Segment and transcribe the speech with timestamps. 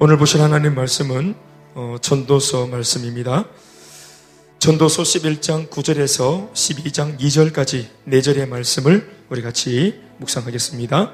[0.00, 1.34] 오늘 보실 하나님 말씀은
[1.74, 3.46] 어, 전도서 말씀입니다.
[4.60, 11.12] 전도서 11장 9절에서 12장 2절까지 4절의 말씀을 우리 같이 묵상하겠습니다.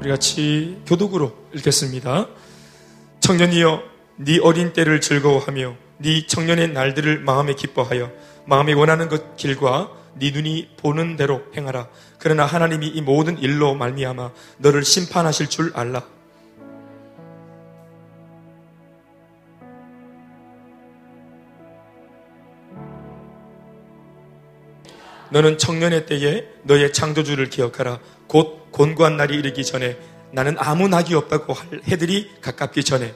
[0.00, 2.26] 우리 같이 교독으로 읽겠습니다.
[3.20, 3.82] 청년이여
[4.16, 8.10] 네 어린 때를 즐거워하며 네 청년의 날들을 마음에 기뻐하여
[8.46, 11.86] 마음에 원하는 것 길과 네 눈이 보는 대로 행하라.
[12.18, 16.02] 그러나 하나님이 이 모든 일로 말미암아 너를 심판하실 줄 알라.
[25.32, 28.00] 너는 청년의 때에 너의 창조주를 기억하라.
[28.26, 29.98] 곧 곤고한 날이 이르기 전에
[30.30, 33.14] 나는 아무 낙이 없다고 할 해들이 가깝기 전에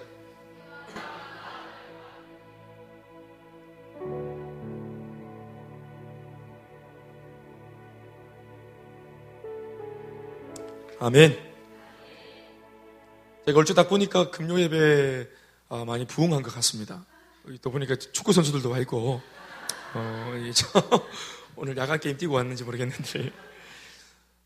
[10.98, 11.39] 아멘.
[13.45, 15.28] 제가 얼추 딱 보니까 금요 예배
[15.69, 17.05] 아, 많이 부흥한 것 같습니다.
[17.61, 19.20] 또 보니까 축구 선수들도 와 있고,
[19.95, 20.33] 어,
[21.56, 23.32] 오늘 야간 게임 뛰고 왔는지 모르겠는데,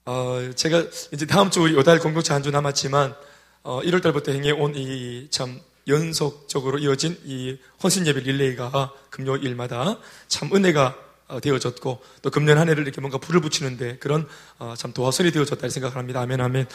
[0.07, 3.15] 어, 제가 이제 다음 주 요달 공동체 한 주 남았지만,
[3.63, 10.55] 어, 1월 달부터 행해 온 이 참 연속적으로 이어진 이 헌신 예배 릴레이가 금요일마다 참
[10.55, 14.27] 은혜가 어, 되어졌고 또 금년 한 해를 이렇게 뭔가 불을 붙이는데 그런
[14.59, 16.21] 어, 참 도화선이 되어졌다 생각합니다.
[16.21, 16.67] 아멘 아멘.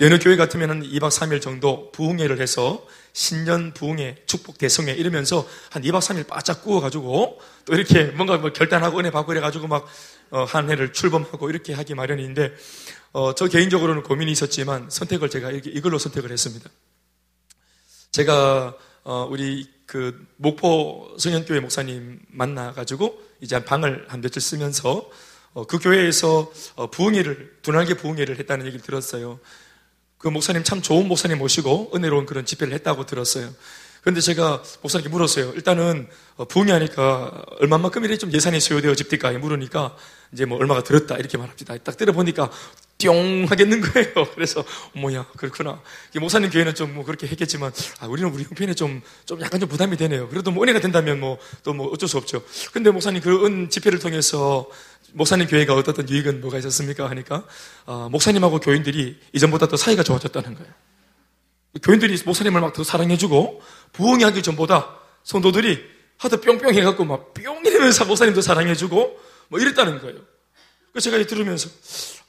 [0.00, 5.82] 여느 교회 같으면 한 2박 3일 정도 부흥회를 해서 신년 부흥회 축복 대성회 이러면서 한
[5.82, 9.84] 2박 3일 바짝 구워 가지고 또 이렇게 뭔가 뭐 결단하고 은혜 받고 이래 가지고 막한
[10.30, 12.52] 어, 해를 출범하고 이렇게 하기 마련인데
[13.12, 16.70] 어, 저 개인적으로는 고민이 있었지만 선택을 제가 이걸로 선택을 했습니다.
[18.10, 25.10] 제가 어, 우리 그 목포 성현교회 목사님 만나 가지고 이제 방을 한 며칠 쓰면서
[25.52, 29.38] 어, 그 교회에서 어, 부흥회를 두날개 부흥회를 했다는 얘기를 들었어요.
[30.16, 33.52] 그 목사님 참 좋은 목사님 모시고 은혜로운 그런 집회를 했다고 들었어요.
[34.02, 35.52] 그런데 제가 목사님께 물었어요.
[35.54, 39.30] 일단은 어, 부흥이 하니까 얼마만큼 이래 좀 예산이 소요되어 집니까?
[39.32, 39.96] 물으니까
[40.32, 41.78] 이제 뭐 얼마가 들었다 이렇게 말합니다.
[41.78, 42.50] 딱 들어보니까
[42.98, 44.12] 뿅 하겠는 거예요.
[44.34, 45.80] 그래서 뭐야 그렇구나.
[46.20, 49.96] 목사님 교회는 좀 뭐 그렇게 했겠지만 아, 우리는 우리 형편에 좀, 좀 약간 좀 부담이
[49.96, 50.28] 되네요.
[50.28, 52.42] 그래도 뭐 은혜가 된다면 뭐 또뭐 뭐 어쩔 수 없죠.
[52.72, 54.68] 근데 목사님 그은 집회를 통해서
[55.12, 57.08] 목사님 교회가 얻었던 유익은 뭐가 있었습니까?
[57.08, 57.44] 하니까
[57.86, 60.72] 어, 목사님하고 교인들이 이전보다 더 사이가 좋아졌다는 거예요.
[61.82, 68.04] 교인들이 목사님을 막 더 사랑해주고 부흥이 하기 전보다 성도들이 하도 뿅뿅 해갖고 막 뿅 이러면서
[68.04, 70.20] 목사님도 사랑해주고 뭐 이랬다는 거예요.
[70.92, 71.68] 그래서 제가 들으면서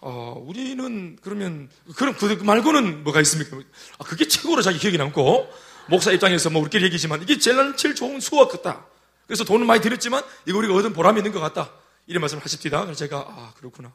[0.01, 3.57] 아, 우리는 그러면 그럼 그 말고는 뭐가 있습니까?
[3.97, 5.49] 아, 그게 최고로 자기 기억이 남고
[5.89, 8.85] 목사 입장에서 뭐 우리끼리 얘기지만 이게 제일 제일 좋은 수업 같다.
[9.27, 11.71] 그래서 돈은 많이 들였지만 이거 우리가 얻은 보람이 있는 것 같다.
[12.07, 12.83] 이런 말씀을 하십니다.
[12.83, 13.93] 그래서 제가 아 그렇구나.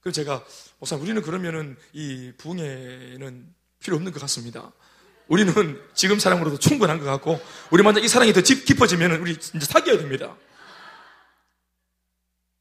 [0.00, 0.44] 그래서 제가
[0.78, 4.72] 목사 우리는 그러면은 이 부흥에는 필요 없는 것 같습니다.
[5.30, 9.96] 우리는 지금 사랑으로도 충분한 것 같고, 우리 만약 이 사랑이 더 깊어지면 우리 이제 사귀어야
[9.96, 10.36] 됩니다.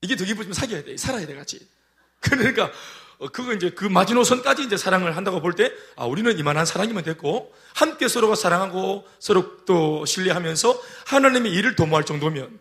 [0.02, 0.96] 이게 더 깊어지면 사귀어야 돼.
[0.96, 1.68] 살아야 돼, 같이.
[2.20, 2.72] 그러니까,
[3.18, 7.52] 어, 그거 이제 그 마지노선까지 이제 사랑을 한다고 볼 때, 아, 우리는 이만한 사랑이면 됐고,
[7.74, 12.60] 함께 서로가 사랑하고 서로 또 신뢰하면서 하나님의 일을 도모할 정도면,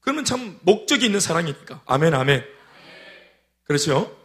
[0.00, 1.82] 그러면 참 목적이 있는 사랑이니까.
[1.84, 2.46] 아멘, 아멘.
[3.64, 4.17] 그렇죠?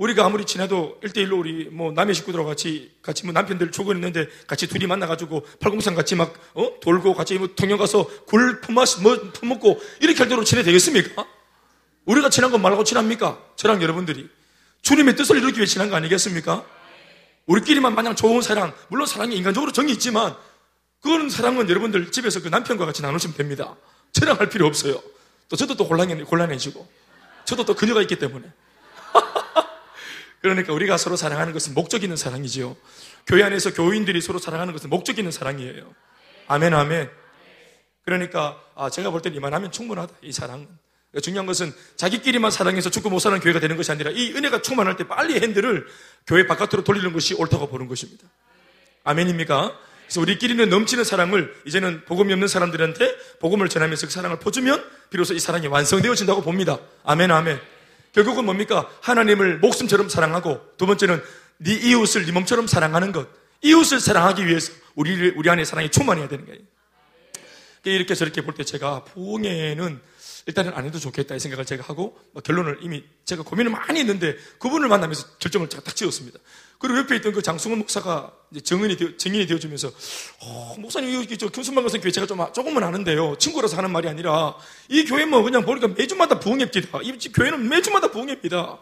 [0.00, 4.86] 우리가 아무리 친해도 1대1로 우리 뭐 남의 식구들하고 같이 같이 뭐 남편들 죽어있는데 같이 둘이
[4.86, 6.80] 만나가지고 팔공산 같이 막 어?
[6.80, 11.26] 돌고 같이 뭐 동영 가서 굴 품마, 뭐, 품먹고 이렇게 할 때로 친해 되겠습니까?
[12.06, 13.38] 우리가 친한 건 말고 친합니까?
[13.56, 14.30] 저랑 여러분들이
[14.80, 16.64] 주님의 뜻을 이루기 위해 친한 거 아니겠습니까?
[17.44, 20.34] 우리끼리만 마냥 좋은 사랑 물론 사랑이 인간적으로 정이 있지만
[21.02, 23.76] 그거는 사랑은 여러분들 집에서 그 남편과 같이 나누시면 됩니다.
[24.12, 25.02] 저랑 할 필요 없어요.
[25.50, 26.88] 또 저도 또 곤란해, 곤란해지고
[27.44, 28.46] 저도 또 그녀가 있기 때문에
[30.40, 32.76] 그러니까 우리가 서로 사랑하는 것은 목적 있는 사랑이지요.
[33.26, 35.94] 교회 안에서 교인들이 서로 사랑하는 것은 목적 있는 사랑이에요.
[36.48, 37.10] 아멘, 아멘.
[38.04, 40.14] 그러니까 아, 제가 볼 때는 이만하면 충분하다.
[40.22, 40.68] 이 사랑은.
[41.22, 45.06] 중요한 것은 자기끼리만 사랑해서 죽고 못 사는 교회가 되는 것이 아니라 이 은혜가 충만할 때
[45.08, 45.86] 빨리 핸들을
[46.26, 48.24] 교회 바깥으로 돌리는 것이 옳다고 보는 것입니다.
[49.04, 49.76] 아멘입니까?
[50.04, 55.40] 그래서 우리끼리는 넘치는 사랑을 이제는 복음이 없는 사람들한테 복음을 전하면서 그 사랑을 퍼주면 비로소 이
[55.40, 56.78] 사랑이 완성되어진다고 봅니다.
[57.04, 57.60] 아멘, 아멘.
[58.12, 58.90] 결국은 뭡니까?
[59.02, 61.22] 하나님을 목숨처럼 사랑하고 두 번째는
[61.58, 63.28] 네 이웃을 네 몸처럼 사랑하는 것.
[63.62, 66.60] 이웃을 사랑하기 위해서 우리 우리 안에 사랑이 충만해야 되는 거예요.
[67.84, 70.00] 이렇게 저렇게 볼 때 제가 부흥회는
[70.46, 74.36] 일단은 안 해도 좋겠다 이 생각을 제가 하고 뭐 결론을 이미 제가 고민을 많이 했는데
[74.58, 76.38] 그분을 만나면서 결정을 제가 딱 지었습니다.
[76.80, 79.92] 그리고 옆에 있던 그 장승훈 목사가 이제 정인이 되어, 정인이 되어주면서
[80.40, 83.36] 어, 목사님 여기 저 금순만 같은 교회 제가 좀 조금은 아는데요.
[83.38, 84.56] 친구라서 하는 말이 아니라
[84.88, 87.00] 이 교회 뭐 그냥 보니까 매주마다 부흥회입니다.
[87.02, 88.78] 이 교회는 매주마다 부흥회입니다.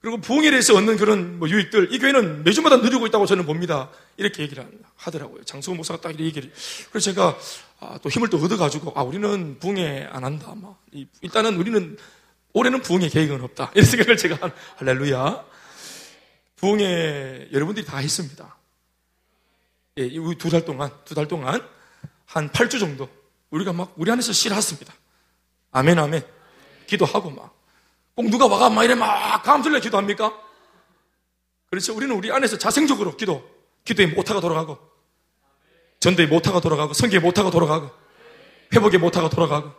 [0.00, 3.90] 그리고 부흥회에서 얻는 그런 뭐 유익들, 이 교회는 매주마다 누리고 있다고 저는 봅니다.
[4.16, 4.64] 이렇게 얘기를
[4.94, 5.42] 하더라고요.
[5.42, 6.52] 장수호 목사가 딱 이렇게 얘기를.
[6.90, 7.36] 그래서 제가
[7.80, 10.54] 아, 또 힘을 또 얻어가지고, 아, 우리는 부흥회 안 한다.
[10.54, 10.80] 막.
[11.20, 11.96] 일단은 우리는
[12.52, 13.72] 올해는 부흥회 계획은 없다.
[13.74, 15.55] 이런 생각을 제가, 할렐루야.
[16.56, 18.56] 부흥회 여러분들이 다 했습니다.
[19.98, 20.08] 예,
[20.38, 21.66] 두 달 동안, 두 달 동안
[22.26, 23.08] 한 8주 정도
[23.50, 24.92] 우리가 막 우리 안에서 싫어했습니다.
[25.72, 26.24] 아멘, 아멘.
[26.86, 27.54] 기도하고 막.
[28.14, 30.32] 꼭 누가 와가 막 이래 막 감술래 기도합니까?
[31.70, 31.94] 그렇죠.
[31.94, 33.46] 우리는 우리 안에서 자생적으로 기도,
[33.84, 34.78] 기도에 못하가 돌아가고,
[36.00, 37.90] 전도에 못하가 돌아가고, 성경에 못하가 돌아가고,
[38.74, 39.72] 회복에 못하가 돌아가고.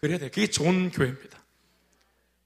[0.00, 0.30] 그래야 돼.
[0.30, 1.38] 그게 좋은 교회입니다.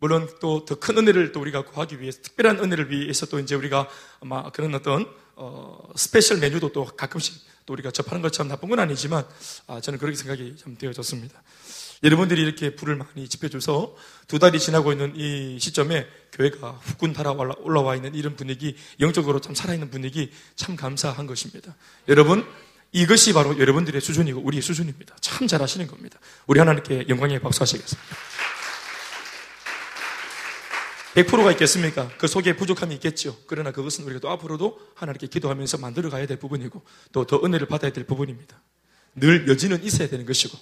[0.00, 3.88] 물론 또 더 큰 은혜를 또 우리가 구하기 위해서, 특별한 은혜를 위해서 또 이제 우리가
[4.20, 5.06] 아마 그런 어떤,
[5.36, 7.34] 어, special 메뉴도 또 가끔씩
[7.66, 9.24] 또 우리가 접하는 것처럼 나쁜 건 아니지만,
[9.66, 11.42] 아, 저는 그렇게 생각이 좀 되어졌습니다.
[12.02, 13.94] 여러분들이 이렇게 불을 많이 지펴줘서
[14.26, 19.54] 두 달이 지나고 있는 이 시점에 교회가 후끈 달아 올라와 있는 이런 분위기, 영적으로 참
[19.54, 21.76] 살아있는 분위기 참 감사한 것입니다.
[22.08, 22.46] 여러분,
[22.92, 25.14] 이것이 바로 여러분들의 수준이고 우리의 수준입니다.
[25.20, 26.18] 참 잘하시는 겁니다.
[26.46, 28.08] 우리 하나님께 영광의 박수 하시겠습니다.
[31.14, 32.08] 100%가 있겠습니까?
[32.18, 33.36] 그 속에 부족함이 있겠죠.
[33.46, 37.90] 그러나 그것은 우리가 또 앞으로도 하나님께 기도하면서 만들어 가야 될 부분이고 또 더 은혜를 받아야
[37.92, 38.60] 될 부분입니다.
[39.16, 40.56] 늘 여지는 있어야 되는 것이고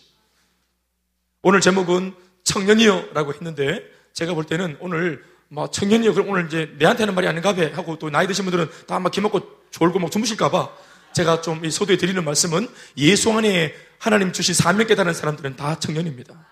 [1.43, 2.15] 오늘 제목은
[2.45, 3.83] 청년이요라고 했는데
[4.15, 8.09] 제가 볼 때는 오늘 뭐 청년이요 그럼 오늘 이제 내한테는 말이 아닌가 봐 하고 또
[8.11, 9.41] 나이 드신 분들은 다 막 기먹고
[9.71, 10.71] 졸고 막 주무실까 봐
[11.15, 16.47] 제가 좀 소도에 드리는 말씀은 예수 안에 하나님 주신 사명 깨달은 사람들은 다 청년입니다.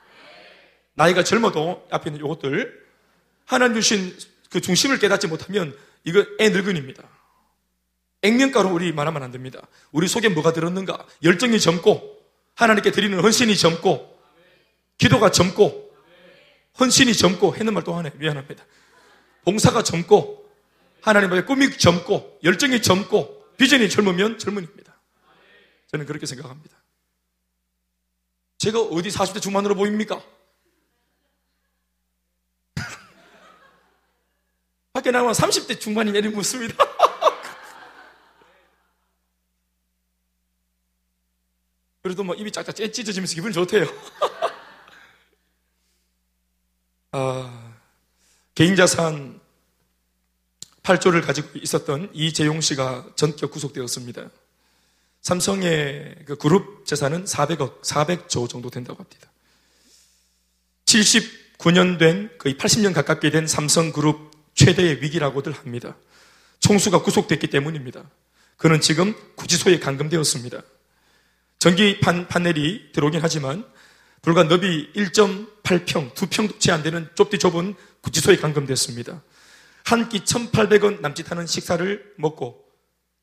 [0.94, 2.85] 나이가 젊어도 앞에 있는 이것들
[3.46, 4.16] 하나님 주신
[4.50, 7.02] 그 중심을 깨닫지 못하면 이거 애 늙은입니다.
[8.22, 9.60] 액면가로 우리 말하면 안 됩니다.
[9.92, 11.06] 우리 속에 뭐가 들었는가?
[11.22, 12.16] 열정이 젊고
[12.54, 14.16] 하나님께 드리는 헌신이 젊고
[14.98, 15.94] 기도가 젊고
[16.80, 18.12] 헌신이 젊고 했는 말 또 하네.
[18.16, 18.64] 미안합니다.
[19.44, 20.44] 봉사가 젊고
[21.02, 24.98] 하나님의 꿈이 젊고 열정이 젊고 비전이 젊으면 젊은입니다.
[25.88, 26.76] 저는 그렇게 생각합니다.
[28.58, 30.20] 제가 어디 40대 중반으로 보입니까?
[34.96, 36.74] 밖에 나가면 30대 중반이 내린 묻습니다.
[42.02, 43.84] 그래도 뭐 입이 짝짝 찢어지면서 기분이 좋대요.
[47.12, 47.74] 아,
[48.54, 49.38] 개인자산
[50.82, 54.30] 8조를 가지고 있었던 이재용 씨가 전격 구속되었습니다.
[55.20, 59.30] 삼성의 그 그룹 재산은 400억, 400조 정도 된다고 합니다.
[60.86, 65.96] 79년 된 거의 80년 가깝게 된 삼성그룹 최대의 위기라고들 합니다.
[66.58, 68.10] 총수가 구속됐기 때문입니다.
[68.56, 70.62] 그는 지금 구치소에 감금되었습니다.
[71.58, 73.64] 전기 판, 판넬이 들어오긴 하지만
[74.22, 79.22] 불과 너비 1.8평, 2평도 채 안 되는 좁디 좁은 구치소에 감금됐습니다.
[79.84, 82.64] 한 끼 1,800원 남짓하는 식사를 먹고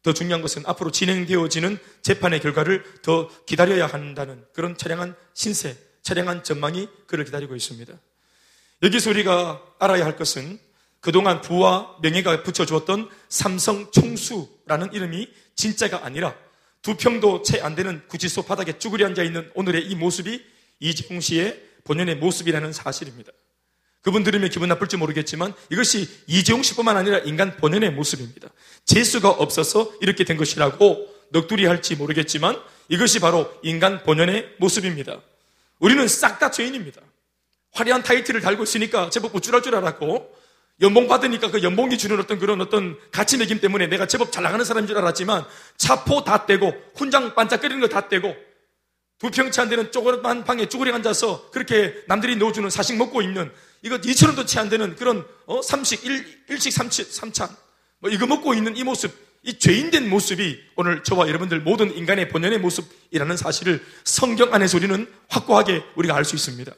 [0.01, 6.87] 더 중요한 것은 앞으로 진행되어지는 재판의 결과를 더 기다려야 한다는 그런 차량한 신세, 차량한 전망이
[7.07, 7.93] 그를 기다리고 있습니다.
[8.83, 10.59] 여기서 우리가 알아야 할 것은
[11.03, 16.33] 그동안 부와 명예가 붙여주었던 삼성 총수라는 이름이 진짜가 아니라
[16.81, 20.41] 두 평도 채 안 되는 구치소 바닥에 쭈그리 앉아 있는 오늘의 이 모습이
[20.79, 23.33] 이재용 씨의 본연의 모습이라는 사실입니다.
[24.01, 28.47] 그분 들으면 기분 나쁠지 모르겠지만 이것이 이재용 씨뿐만 아니라 인간 본연의 모습입니다.
[28.85, 32.57] 재수가 없어서 이렇게 된 것이라고 넋두리 할지 모르겠지만
[32.87, 35.21] 이것이 바로 인간 본연의 모습입니다.
[35.79, 37.01] 우리는 싹 다 죄인입니다.
[37.73, 40.43] 화려한 타이틀을 달고 있으니까 제법 우쭐할 줄 알았고
[40.81, 44.63] 연봉 받으니까 그 연봉이 주는 어떤 그런 어떤 가치 매김 때문에 내가 제법 잘 나가는
[44.65, 45.45] 사람인 줄 알았지만
[45.77, 48.35] 차포 다 떼고 훈장 반짝거리는 거 다 떼고
[49.19, 53.51] 두 평치 안 되는 쪼그란 방에 쭈그리 앉아서 그렇게 남들이 넣어주는 사식 먹고 있는
[53.83, 55.61] 이거 2천 원도 채 안 되는 그런 어?
[55.61, 57.47] 삼식, 일, 일식 삼치, 삼찬
[57.99, 59.11] 뭐 이거 먹고 있는 이 모습
[59.43, 65.83] 이 죄인된 모습이 오늘 저와 여러분들 모든 인간의 본연의 모습이라는 사실을 성경 안에서 우리는 확고하게
[65.95, 66.71] 우리가 알 수 있습니다.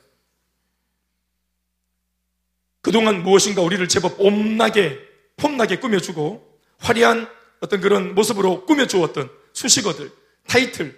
[2.85, 4.99] 그동안 무엇인가 우리를 제법 옴나게,
[5.37, 7.27] 폼나게 꾸며주고 화려한
[7.59, 10.11] 어떤 그런 모습으로 꾸며주었던 수식어들,
[10.47, 10.95] 타이틀,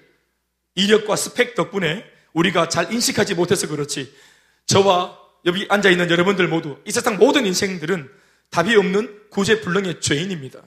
[0.76, 2.04] 이력과 스펙 덕분에
[2.34, 4.14] 우리가 잘 인식하지 못해서 그렇지
[4.66, 8.10] 저와 여기 앉아있는 여러분들 모두 이 세상 모든 인생들은
[8.50, 10.62] 답이 없는 구제불능의 죄인입니다.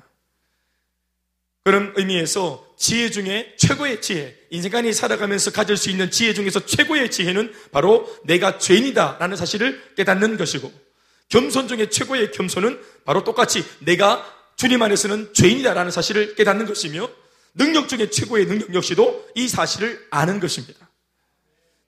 [1.65, 7.53] 그런 의미에서 지혜 중에 최고의 지혜, 인생간이 살아가면서 가질 수 있는 지혜 중에서 최고의 지혜는
[7.73, 10.89] 바로 내가 죄인이다라는 사실을 깨닫는 것이고
[11.31, 14.25] 겸손 중에 최고의 겸손은 바로 똑같이 내가
[14.57, 17.09] 주님 안에서는 죄인이다라는 사실을 깨닫는 것이며
[17.55, 20.89] 능력 중에 최고의 능력 역시도 이 사실을 아는 것입니다.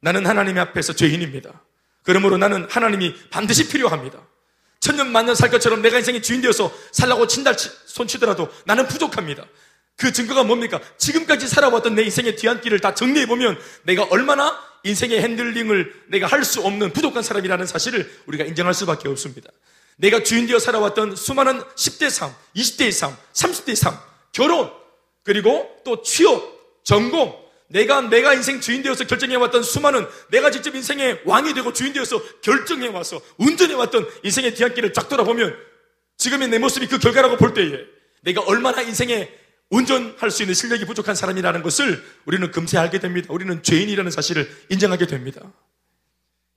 [0.00, 1.62] 나는 하나님 앞에서 죄인입니다.
[2.02, 4.26] 그러므로 나는 하나님이 반드시 필요합니다.
[4.80, 9.46] 천년 만년 살 것처럼 내가 인생의 주인 되어서 살라고 친다 손치더라도 나는 부족합니다.
[9.96, 10.80] 그 증거가 뭡니까?
[10.98, 16.92] 지금까지 살아왔던 내 인생의 뒤안길을 다 정리해보면 내가 얼마나 인생의 handling을 내가 할 수 없는
[16.92, 19.50] 부족한 사람이라는 사실을 우리가 인정할 수밖에 없습니다.
[19.96, 23.96] 내가 주인 되어 살아왔던 수많은 10대 삶, 20대의 삶, 30대의 삶,
[24.32, 24.72] 결혼,
[25.22, 31.22] 그리고 또 취업, 전공, 내가 내가 인생 주인 되어서 결정해 왔던 수많은 내가 직접 인생의
[31.24, 35.56] 왕이 되고 주인 되어서 결정해 와서 운전해 왔던 인생의 뒤안길을 쫙 돌아보면
[36.18, 37.84] 지금의 내 모습이 그 결과라고 볼 때에
[38.20, 39.30] 내가 얼마나 인생에
[39.72, 43.28] 운전할 수 있는 실력이 부족한 사람이라는 것을 우리는 금세 알게 됩니다.
[43.30, 45.40] 우리는 죄인이라는 사실을 인정하게 됩니다.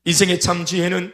[0.03, 1.13] 인생의 참 지혜는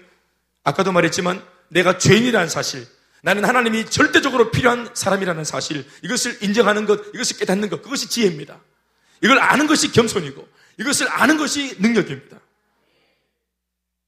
[0.63, 2.87] 아까도 말했지만 내가 죄인이라는 사실,
[3.21, 8.59] 나는 하나님이 절대적으로 필요한 사람이라는 사실, 이것을 인정하는 것, 이것을 깨닫는 것, 그것이 지혜입니다.
[9.21, 10.47] 이걸 아는 것이 겸손이고,
[10.79, 12.39] 이것을 아는 것이 능력입니다.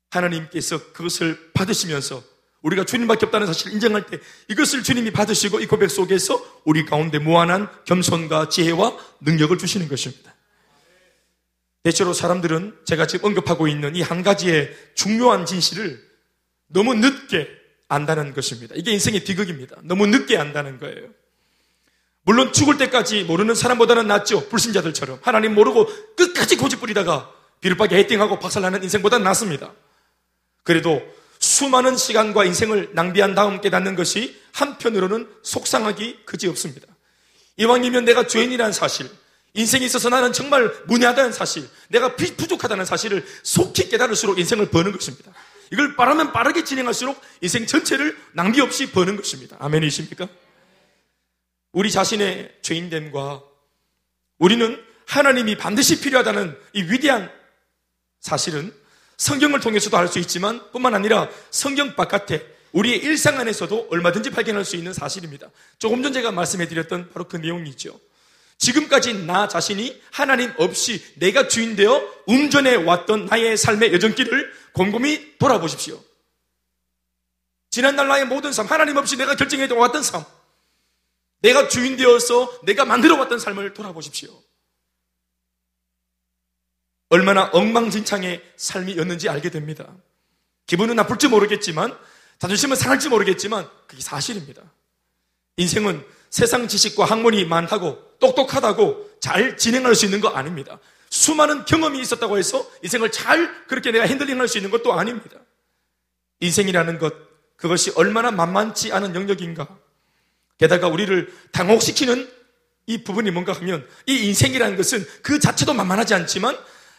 [0.09, 2.23] 하나님께서 그것을 받으시면서
[2.63, 7.69] 우리가 주님밖에 없다는 사실을 인정할 때 이것을 주님이 받으시고 이 고백 속에서 우리 가운데 무한한
[7.85, 10.33] 겸손과 지혜와 능력을 주시는 것입니다.
[11.83, 16.01] 대체로 사람들은 제가 지금 언급하고 있는 이 한 가지의 중요한 진실을
[16.67, 17.47] 너무 늦게
[17.89, 18.73] 안다는 것입니다.
[18.77, 19.75] 이게 인생의 비극입니다.
[19.83, 21.09] 너무 늦게 안다는 거예요.
[22.23, 24.47] 물론 죽을 때까지 모르는 사람보다는 낫죠.
[24.47, 25.19] 불신자들처럼.
[25.21, 27.29] 하나님 모르고 끝까지 고집 부리다가
[27.59, 29.73] 비를박에 헤딩하고 박살나는 인생보다는 낫습니다.
[30.63, 31.01] 그래도
[31.53, 36.87] 수많은 시간과 인생을 낭비한 다음 깨닫는 것이 한편으로는 속상하기 그지 없습니다.
[37.57, 39.07] 이왕이면 내가 죄인이라는 사실,
[39.53, 45.31] 인생에 있어서 나는 정말 무례하다는 사실, 내가 부족하다는 사실을 속히 깨달을수록 인생을 버는 것입니다.
[45.71, 49.55] 이걸 빠르면 빠르게 진행할수록 인생 전체를 낭비 없이 버는 것입니다.
[49.59, 50.27] 아멘이십니까?
[51.71, 53.43] 우리 자신의 죄인됨과
[54.39, 57.31] 우리는 하나님이 반드시 필요하다는 이 위대한
[58.19, 58.73] 사실은
[59.17, 64.75] 성경을 통해서도 알 수 있지만 뿐만 아니라 성경 바깥에 우리의 일상 안에서도 얼마든지 발견할 수
[64.75, 65.49] 있는 사실입니다.
[65.77, 67.99] 조금 전 제가 말씀해 드렸던 바로 그 내용이죠.
[68.57, 76.01] 지금까지 나 자신이 하나님 없이 내가 주인 되어 운전해 왔던 나의 삶의 여정길을 곰곰이 돌아보십시오.
[77.69, 80.23] 지난날 나의 모든 삶, 하나님 없이 내가 결정해 왔던 삶,
[81.41, 84.29] 내가 주인 되어서 내가 만들어 왔던 삶을 돌아보십시오.
[87.09, 89.87] 얼마나 엉망진창의 삶이었는지 알게 됩니다.
[90.67, 91.97] 기분은 나쁠지 모르겠지만,
[92.39, 94.61] 자존심은 상할지 모르겠지만, 그게 사실입니다.
[95.57, 100.79] 인생은 세상 지식과 학문이 많다고, 똑똑하다고 잘 진행할 수 있는 거 아닙니다.
[101.09, 105.37] 수많은 경험이 있었다고 해서 인생을 잘 그렇게 내가 handling 할 수 있는 것도 아닙니다.
[106.39, 107.13] 인생이라는 것,
[107.55, 109.67] 그것이 얼마나 만만치 않은 영역인가.
[110.57, 112.29] 게다가 우리를 당혹시키는
[112.87, 116.57] 이 부분이 뭔가 하면 이 인생이라는 것은 그 자체도 만만하지 않지만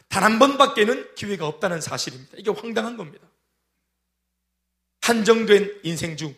[0.08, 2.32] 단 한 번밖에는 기회가 없다는 사실입니다.
[2.38, 3.26] 이게 황당한 겁니다.
[5.02, 6.34] 한정된 인생 중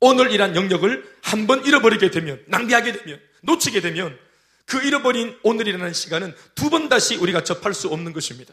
[0.00, 4.18] 오늘이란 영역을 한 번 잃어버리게 되면, 낭비하게 되면, 놓치게 되면
[4.66, 8.52] 그 잃어버린 오늘이라는 시간은 두 번 다시 우리가 접할 수 없는 것입니다.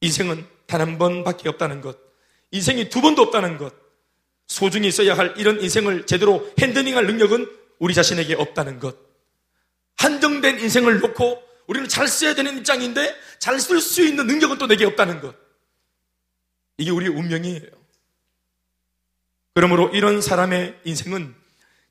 [0.00, 1.96] 인생은 단 한 번밖에 없다는 것,
[2.50, 3.74] 인생이 두 번도 없다는 것,
[4.48, 7.48] 소중히 써야 할 이런 인생을 제대로 핸드링할 능력은
[7.78, 8.96] 우리 자신에게 없다는 것,
[9.96, 14.84] 한정된 인생을 놓고 우리는 잘 써야 되는 입장인데 잘 쓸 수 있는 능력은 또 내게
[14.84, 15.34] 없다는 것.
[16.78, 17.70] 이게 우리의 운명이에요.
[19.54, 21.34] 그러므로 이런 사람의 인생은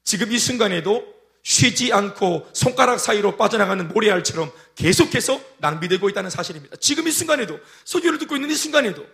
[0.03, 6.75] 지금 이 순간에도 쉬지 않고 손가락 사이로 빠져나가는 모래알처럼 계속해서 낭비되고 있다는 사실입니다.
[6.77, 9.05] 지금 이 순간에도 소리를 듣고 있는 이 순간에도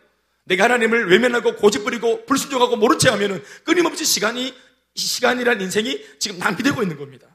[0.45, 4.53] 내가 하나님을 외면하고 고집부리고 불순종하고 모른 채 하면은 끊임없이 시간이
[4.95, 7.27] 시간이란 인생이 지금 낭비되고 있는 겁니다.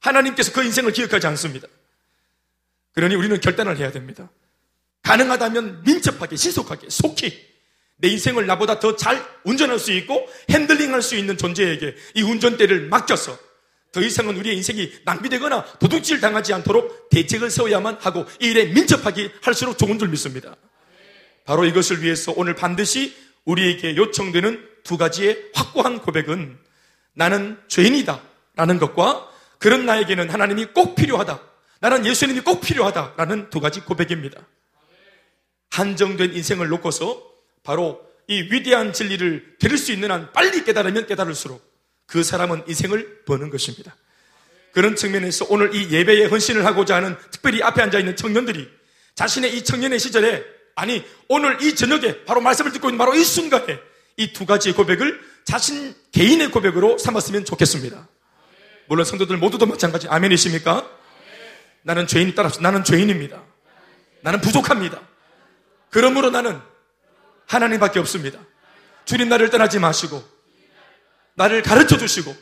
[0.00, 1.68] 하나님께서 그 인생을 기억하지 않습니다.
[2.94, 4.30] 그러니 우리는 결단을 해야 됩니다.
[5.02, 7.54] 가능하다면 민첩하게, 신속하게, 속히
[7.96, 12.88] 내 인생을 나보다 더 잘 운전할 수 있고 핸들링 할 수 있는 존재에게 이 운전대를
[12.88, 13.38] 맡겨서
[13.92, 19.78] 더 이상은 우리의 인생이 낭비되거나 도둑질 당하지 않도록 대책을 세워야만 하고 이 일에 민첩하게 할수록
[19.78, 20.56] 좋은 줄 믿습니다.
[21.44, 26.58] 바로 이것을 위해서 오늘 반드시 우리에게 요청되는 두 가지의 확고한 고백은
[27.12, 28.20] 나는 죄인이다
[28.56, 31.40] 라는 것과 그런 나에게는 하나님이 꼭 필요하다
[31.84, 34.40] 나는 예수님이 꼭 필요하다라는 두 가지 고백입니다.
[35.70, 37.22] 한정된 인생을 놓고서
[37.62, 41.62] 바로 이 위대한 진리를 들을 수 있는 한 빨리 깨달으면 깨달을수록
[42.06, 43.94] 그 사람은 인생을 버는 것입니다.
[44.72, 48.66] 그런 측면에서 오늘 이 예배에 헌신을 하고자 하는 특별히 앞에 앉아 있는 청년들이
[49.14, 50.42] 자신의 이 청년의 시절에
[50.76, 53.78] 아니 오늘 이 저녁에 바로 말씀을 듣고 있는 바로 이 순간에
[54.16, 58.08] 이 두 가지의 고백을 자신 개인의 고백으로 삼았으면 좋겠습니다.
[58.86, 61.03] 물론 성도들 모두도 마찬가지 아멘이십니까?
[61.84, 63.42] 나는 죄인이 따라서 나는 죄인입니다.
[64.22, 65.00] 나는 부족합니다.
[65.90, 66.60] 그러므로 나는
[67.46, 68.40] 하나님밖에 없습니다.
[69.04, 70.24] 주님 나를 떠나지 마시고
[71.34, 72.34] 나를 가르쳐 주시고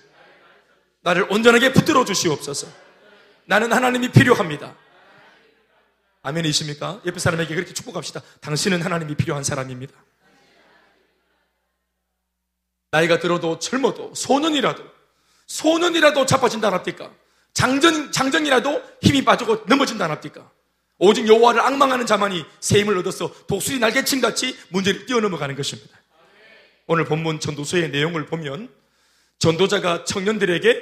[1.01, 2.69] 나를 온전하게 붙들어 주시옵소서.
[3.45, 4.77] 나는 하나님이 필요합니다.
[6.23, 7.03] 아멘이십니까?
[7.05, 8.23] 옆에 사람에게 그렇게 축복합시다.
[8.41, 9.93] 당신은 하나님이 필요한 사람입니다.
[12.93, 14.85] 나이가 들어도 젊어도 소년이라도
[15.49, 17.13] 소년이라도 자빠진다 합니까?
[17.55, 20.51] 장전 장전이라도 힘이 빠지고 넘어진다 합니까?
[20.99, 25.99] 오직 여호와를 악망하는 자만이 새 힘을 얻어서 독수리 날개침 같이 문제를 뛰어넘어가는 것입니다.
[26.87, 28.69] 오늘 본문 전도서의 내용을 보면
[29.39, 30.81] 전도자가 청년들에게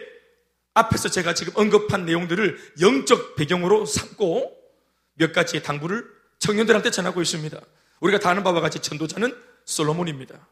[0.74, 4.56] 앞에서 제가 지금 언급한 내용들을 영적 배경으로 삼고
[5.14, 6.06] 몇 가지의 당부를
[6.38, 7.58] 청년들한테 전하고 있습니다.
[8.00, 9.34] 우리가 다 아는 바와 같이 전도자는
[9.64, 10.48] 솔로몬입니다.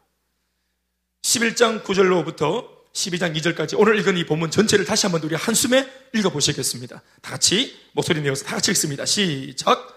[1.21, 7.01] 11장 9절로부터 12장 2절까지 오늘 읽은 이 본문 전체를 다시 한번 우리 한숨에 읽어보시겠습니다.
[7.21, 9.05] 다 같이 목소리 내어서 다 같이 읽습니다.
[9.05, 9.95] 시작!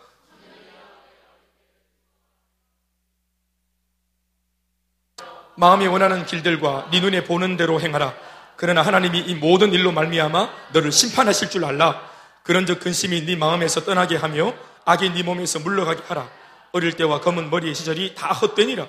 [5.56, 8.14] 마음이 원하는 길들과 네 눈에 보는 대로 행하라.
[8.56, 12.10] 그러나 하나님이 이 모든 일로 말미암아 너를 심판하실 줄 알라.
[12.42, 16.30] 그런즉 근심이 네 마음에서 떠나게 하며 악이 네 몸에서 물러가게 하라.
[16.72, 18.86] 어릴 때와 검은 머리의 시절이 다 헛되니라.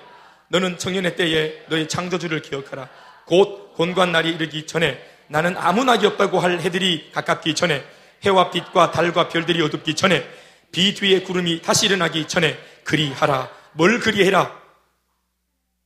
[0.49, 2.89] 너는 청년의 때에 너의 창조주를 기억하라.
[3.25, 7.83] 곧 곤관 날이 이르기 전에 나는 아무 낙이 없다고 할 해들이 가깝기 전에
[8.23, 10.27] 해와 빛과 달과 별들이 어둡기 전에
[10.71, 13.49] 비 뒤에 구름이 다시 일어나기 전에 그리하라.
[13.73, 14.59] 뭘 그리해라?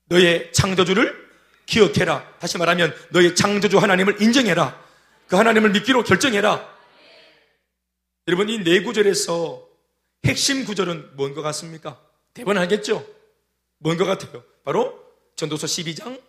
[0.06, 1.28] 너의 창조주를
[1.66, 2.26] 기억해라.
[2.40, 4.80] 다시 말하면 너의 창조주 하나님을 인정해라.
[5.28, 6.68] 그 하나님을 믿기로 결정해라.
[8.28, 9.66] 여러분 이 네 구절에서
[10.26, 12.00] 핵심 구절은 뭔 것 같습니까?
[12.34, 13.06] 대번 알겠죠?
[13.80, 14.44] 뭔 것 같아요?
[14.64, 14.98] 바로
[15.36, 16.20] 전도서 12장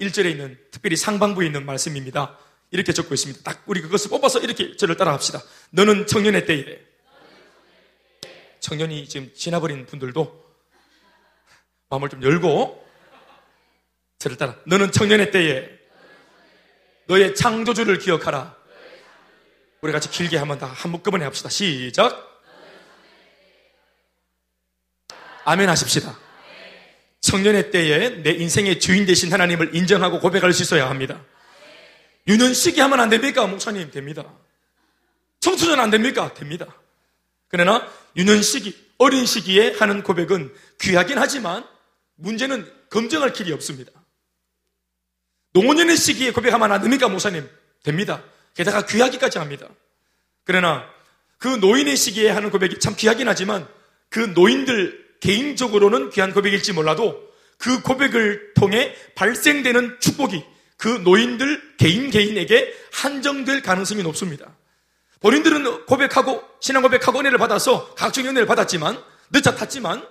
[0.00, 2.38] 1절에 있는 특별히 상반부에 있는 말씀입니다.
[2.70, 3.42] 이렇게 적고 있습니다.
[3.44, 5.40] 딱 우리 그것을 뽑아서 이렇게 저를 따라 합시다.
[5.70, 6.80] 너는 청년의 때에
[8.60, 10.44] 청년이 지금 지나버린 분들도
[11.90, 12.84] 마음을 좀 열고
[14.18, 14.56] 저를 따라.
[14.66, 15.68] 너는 청년의 때에
[17.06, 18.56] 너의 창조주를 기억하라.
[19.82, 21.50] 우리 같이 길게 한번 다 한꺼번에 합시다.
[21.50, 22.42] 시작.
[25.44, 26.23] 아멘 하십시다.
[27.24, 31.24] 청년의 때에 내 인생의 주인 되신 하나님을 인정하고 고백할 수 있어야 합니다.
[32.28, 33.46] 유년 시기 하면 안 됩니까?
[33.46, 34.24] 목사님, 됩니다.
[35.40, 36.34] 청소년 안 됩니까?
[36.34, 36.66] 됩니다.
[37.48, 41.66] 그러나 유년 시기, 어린 시기에 하는 고백은 귀하긴 하지만
[42.16, 43.90] 문제는 검증할 길이 없습니다.
[45.54, 47.48] 노년의 시기에 고백하면 안 됩니까, 목사님?
[47.82, 48.22] 됩니다.
[48.54, 49.66] 게다가 귀하기까지 합니다.
[50.44, 50.86] 그러나
[51.38, 53.66] 그 노인의 시기에 하는 고백이 참 귀하긴 하지만
[54.10, 57.22] 그 노인들 개인적으로는 귀한 고백일지 몰라도
[57.58, 60.44] 그 고백을 통해 발생되는 축복이
[60.76, 64.56] 그 노인들 개인 개인에게 한정될 가능성이 높습니다.
[65.20, 70.06] 본인들은 고백하고 신앙 고백하고 은혜를 받아서 각종 은혜를 받았지만 늦어 탔지만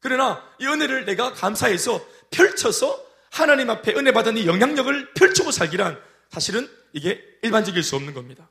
[0.00, 6.68] 그러나 이 은혜를 내가 감사해서 펼쳐서 하나님 앞에 은혜 받은 이 영향력을 펼치고 살기란 사실은
[6.92, 8.48] 이게 일반적일 수 없는 겁니다.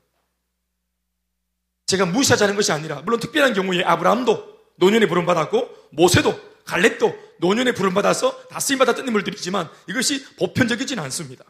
[1.86, 8.60] 제가 무시하자는 것이 아니라 물론 특별한 경우에 아브라함도 노년에 부름받았고 모세도 갈렙도 노년에 부름받아서 다
[8.60, 11.44] 쓰임받았던 인물들이지만 이것이 보편적이진 않습니다.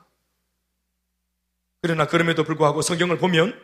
[1.81, 3.59] 그러나 그럼에도 불구하고 성경을 보면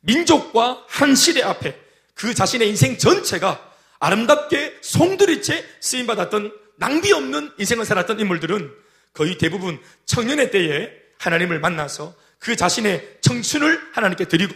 [0.00, 1.78] 민족과 한 시대 앞에
[2.14, 8.72] 그 자신의 인생 전체가 아름답게 송두리째 쓰임받았던 낭비 없는 인생을 살았던 인물들은
[9.12, 14.54] 거의 대부분 청년의 때에 하나님을 만나서 그 자신의 청춘을 하나님께 드리고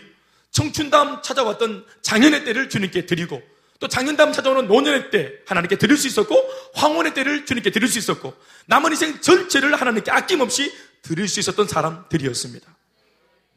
[0.53, 3.43] 청춘 다음 찾아왔던 장년의 때를 주님께 드리고
[3.83, 6.37] 또 장년 다음 찾아오는 노년의 때 하나님께 드릴 수 있었고
[6.75, 8.33] 황혼의 때를 주님께 드릴 수 있었고
[8.67, 12.77] 남은 인생 전체를 하나님께 아낌없이 드릴 수 있었던 사람들이었습니다.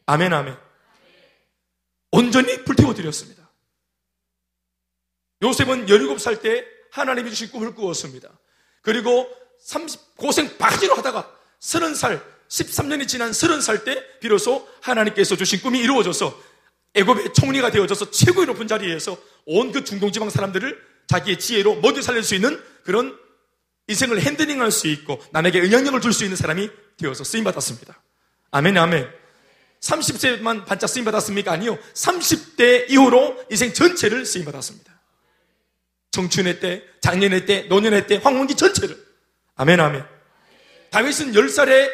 [0.07, 0.57] 아멘 아멘.
[2.11, 3.47] 온전히 불태워 드렸습니다.
[5.43, 8.27] 요셉은 17살 때 하나님이 주신 꿈을 꾸었습니다.
[8.81, 16.54] 그리고 30, 고생 바지로 하다가 30살, 13년이 지난 30살 때 비로소 하나님께서 주신 꿈이 이루어져서
[16.95, 22.35] 애굽의 총리가 되어져서 최고의 높은 자리에서 온 그 중동지방 사람들을 자기의 지혜로 모두 살릴 수
[22.35, 23.17] 있는 그런
[23.87, 28.01] 인생을 핸들링할 수 있고 남에게 영향력을 줄 수 있는 사람이 되어서 쓰임 받았습니다.
[28.51, 29.07] 아멘, 아멘.
[29.81, 31.51] 30세만 반짝 쓰임 받았습니까?
[31.51, 31.77] 아니요.
[31.93, 34.91] 30대 이후로 인생 전체를 쓰임 받았습니다.
[36.11, 38.97] 청춘의 때, 작년의 때, 노년의 때, 황혼기 전체를.
[39.55, 40.03] 아멘, 아멘.
[40.89, 41.91] 다윗은 10살에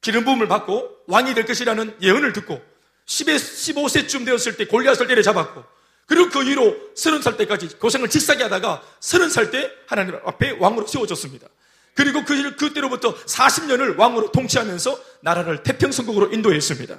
[0.00, 2.62] 기름 부음을 받고 왕이 될 것이라는 예언을 듣고 10에
[3.08, 5.64] 15세쯤 되었을 때 골리앗을 때려잡았고
[6.06, 11.48] 그리고 그 이후로 30살 때까지 고생을 직사게 하다가 30살 때 하나님 앞에 왕으로 세워졌습니다.
[11.94, 16.98] 그리고 그, 그때로부터 40년을 왕으로 통치하면서 나라를 태평성국으로 인도했습니다.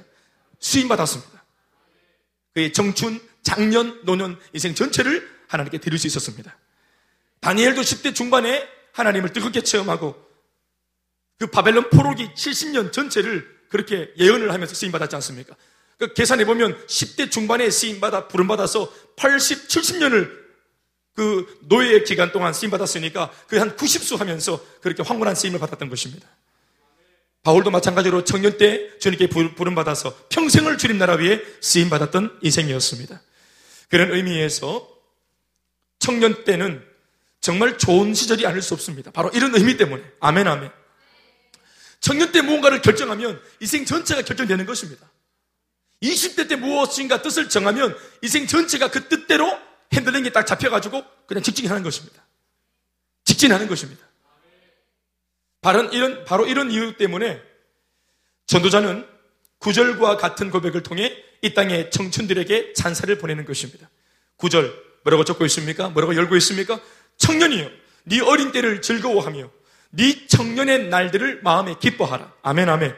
[0.58, 1.44] 수임받았습니다.
[2.54, 6.56] 그의 청춘, 장년, 노년, 인생 전체를 하나님께 드릴 수 있었습니다.
[7.40, 10.14] 다니엘도 10대 중반에 하나님을 뜨겁게 체험하고
[11.38, 15.56] 그 바벨론 포로기 70년 전체를 그렇게 예언을 하면서 쓰임 받았지 않습니까?
[16.00, 20.40] 그 계산해 보면 10대 중반에 쓰임 받아 부름 받아서 80, 70년을
[21.14, 26.26] 그 노예의 기간 동안 쓰임 받았으니까 그 한 90수 하면서 그렇게 황홀한 쓰임을 받았던 것입니다.
[27.42, 33.20] 바울도 마찬가지로 청년 때 주님께 부름 받아서 평생을 주님 나라 위에 쓰임 받았던 인생이었습니다.
[33.90, 34.88] 그런 의미에서
[35.98, 36.82] 청년 때는
[37.42, 39.10] 정말 좋은 시절이 아닐 수 없습니다.
[39.10, 40.02] 바로 이런 의미 때문에.
[40.20, 40.70] 아멘, 아멘.
[42.00, 45.09] 청년 때 무언가를 결정하면 인생 전체가 결정되는 것입니다.
[46.02, 49.58] 20대 때 무엇인가 뜻을 정하면 인생 전체가 그 뜻대로
[49.92, 52.24] 핸들링이 딱 잡혀가지고 그냥 직진하는 것입니다.
[53.24, 54.06] 직진하는 것입니다.
[55.60, 57.42] 바로 이런, 바로 이런 이유 때문에
[58.46, 59.06] 전도자는
[59.58, 63.90] 구절과 같은 고백을 통해 이 땅의 청춘들에게 찬사를 보내는 것입니다.
[64.36, 65.90] 구절 뭐라고 적고 있습니까?
[65.90, 66.80] 뭐라고 열고 있습니까?
[67.18, 67.70] 청년이요.
[68.04, 69.50] 네 어린 때를 즐거워하며
[69.90, 72.32] 네 청년의 날들을 마음에 기뻐하라.
[72.42, 72.94] 아멘 아멘.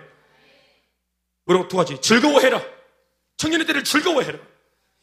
[1.45, 2.01] 뭐라고 두 가지.
[2.01, 2.63] 즐거워해라.
[3.43, 4.39] 청년의 때를 즐거워해라.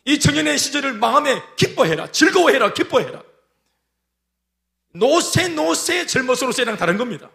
[0.05, 2.11] 이 청년의 시절을 마음에 기뻐해라.
[2.11, 2.73] 즐거워해라.
[2.73, 3.21] 기뻐해라.
[4.93, 7.29] 노세 노세 젊어서 노세랑 다른 겁니다.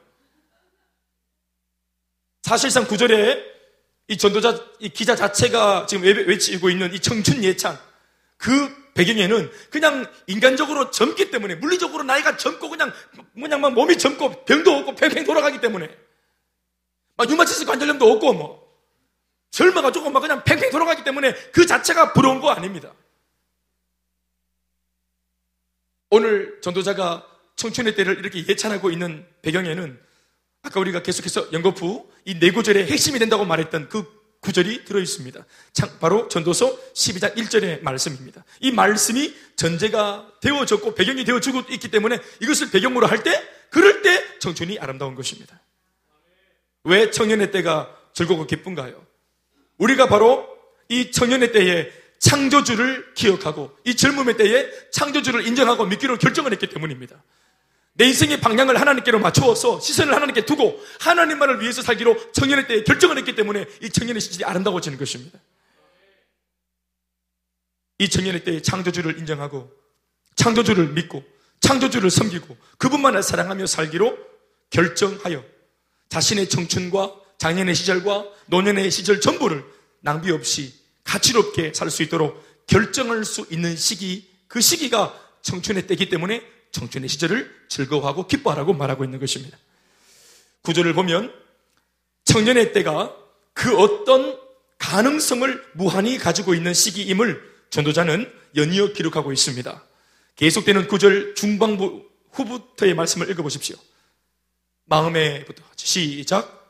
[2.43, 3.53] 사실상 구절에
[4.09, 7.79] 이 전도자, 이 기자 자체가 지금 외치고 있는 이 청춘 예찬,
[8.37, 12.93] 그 배경에는 그냥 인간적으로 젊기 때문에, 물리적으로 나이가 젊고 그냥,
[13.35, 15.89] 그냥 막 몸이 젊고 병도 없고 팽팽 돌아가기 때문에,
[17.17, 18.64] 막 유마티스 관절염도 없고 뭐,
[19.55, 22.93] 젊어가지고 막 그냥 팽팽 돌아가기 때문에 그 자체가 부러운 거 아닙니다.
[26.11, 29.99] 오늘 전도자가 청춘의 때를 이렇게 예찬하고 있는 배경에는
[30.63, 34.05] 아까 우리가 계속해서 연거푸 이 네 구절의 핵심이 된다고 말했던 그
[34.41, 35.45] 구절이 들어 있습니다.
[36.01, 38.45] 바로 전도서 12장 1절의 말씀입니다.
[38.61, 43.41] 이 말씀이 전제가 되어졌고 배경이 되어지고 있기 때문에 이것을 배경으로 할 때,
[43.71, 45.61] 그럴 때 청춘이 아름다운 것입니다.
[46.85, 49.04] 왜 청년의 때가 즐겁고 기쁜가요?
[49.79, 50.49] 우리가 바로
[50.89, 57.23] 이 청년의 때에 창조주를 기억하고 이 젊음의 때에 창조주를 인정하고 믿기로 결정을 했기 때문입니다.
[57.97, 63.35] 내 인생의 방향을 하나님께로 맞추어서 시선을 하나님께 두고 하나님만을 위해서 살기로 청년의 때에 결정을 했기
[63.35, 65.39] 때문에 이 청년의 시절이 아름다워지는 것입니다.
[67.99, 69.71] 이 청년의 때에 창조주를 인정하고
[70.35, 71.23] 창조주를 믿고
[71.61, 74.19] 창조주를 섬기고 그분만을 사랑하며 살기로
[74.71, 75.45] 결정하여
[76.09, 79.67] 자신의 청춘과 장년의 시절과 노년의 시절 전부를
[80.01, 80.73] 낭비 없이
[81.05, 87.55] 가치롭게 살 수 있도록 결정할 수 있는 시기 그 시기가 청춘의 때이기 때문에 청춘의 시절을
[87.69, 89.59] 즐거워하고 기뻐하라고 말하고 있는 것입니다.
[90.63, 91.35] 구절을 보면
[92.25, 93.15] 청년의 때가
[93.53, 94.41] 그 어떤
[94.79, 99.85] 가능성을 무한히 가지고 있는 시기임을 전도자는 연이어 기록하고 있습니다.
[100.37, 103.77] 계속되는 구절 중반부 후부터의 말씀을 읽어보십시오.
[104.87, 106.64] 마음에부터 시작.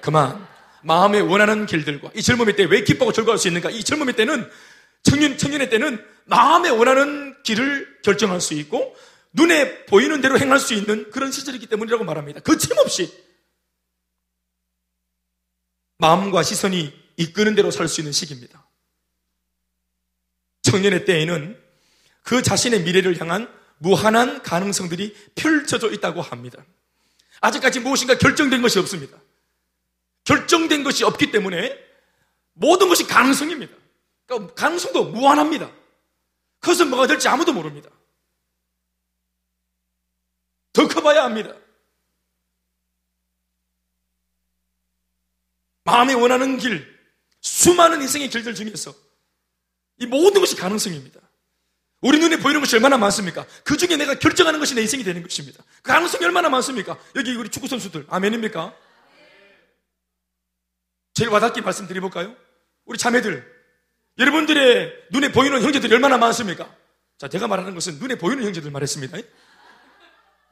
[0.00, 0.46] 그만.
[0.82, 3.70] 마음에 원하는 길들과 이 젊음의 때 왜 기뻐하고 즐거워할 수 있는가?
[3.70, 4.48] 이 젊음의 때는
[5.02, 8.94] 청년, 청년의 때는 마음에 원하는 길을 결정할 수 있고
[9.32, 12.40] 눈에 보이는 대로 행할 수 있는 그런 시절이기 때문이라고 말합니다.
[12.40, 13.12] 거침없이
[15.98, 18.66] 마음과 시선이 이끄는 대로 살 수 있는 시기입니다.
[20.62, 21.58] 청년의 때에는
[22.22, 26.64] 그 자신의 미래를 향한 무한한 가능성들이 펼쳐져 있다고 합니다.
[27.40, 29.18] 아직까지 무엇인가 결정된 것이 없습니다.
[30.28, 31.74] 결정된 것이 없기 때문에
[32.52, 33.74] 모든 것이 가능성입니다.
[34.26, 35.70] 그러니까 가능성도 무한합니다.
[36.60, 37.88] 그것은 뭐가 될지 아무도 모릅니다.
[40.74, 41.54] 더 커봐야 합니다.
[45.84, 46.86] 마음이 원하는 길,
[47.40, 48.94] 수많은 인생의 길들 중에서
[49.96, 51.20] 이 모든 것이 가능성입니다.
[52.02, 53.46] 우리 눈에 보이는 것이 얼마나 많습니까?
[53.64, 55.64] 그 중에 내가 결정하는 것이 내 인생이 되는 것입니다.
[55.76, 56.98] 그 가능성이 얼마나 많습니까?
[57.16, 58.87] 여기 우리 축구선수들, 아멘입니까?
[61.18, 62.32] 제일 와닿게 말씀드려볼까요?
[62.84, 63.44] 우리 자매들,
[64.20, 66.72] 여러분들의 눈에 보이는 형제들이 얼마나 많습니까?
[67.18, 69.18] 자, 제가 말하는 것은 눈에 보이는 형제들 말했습니다.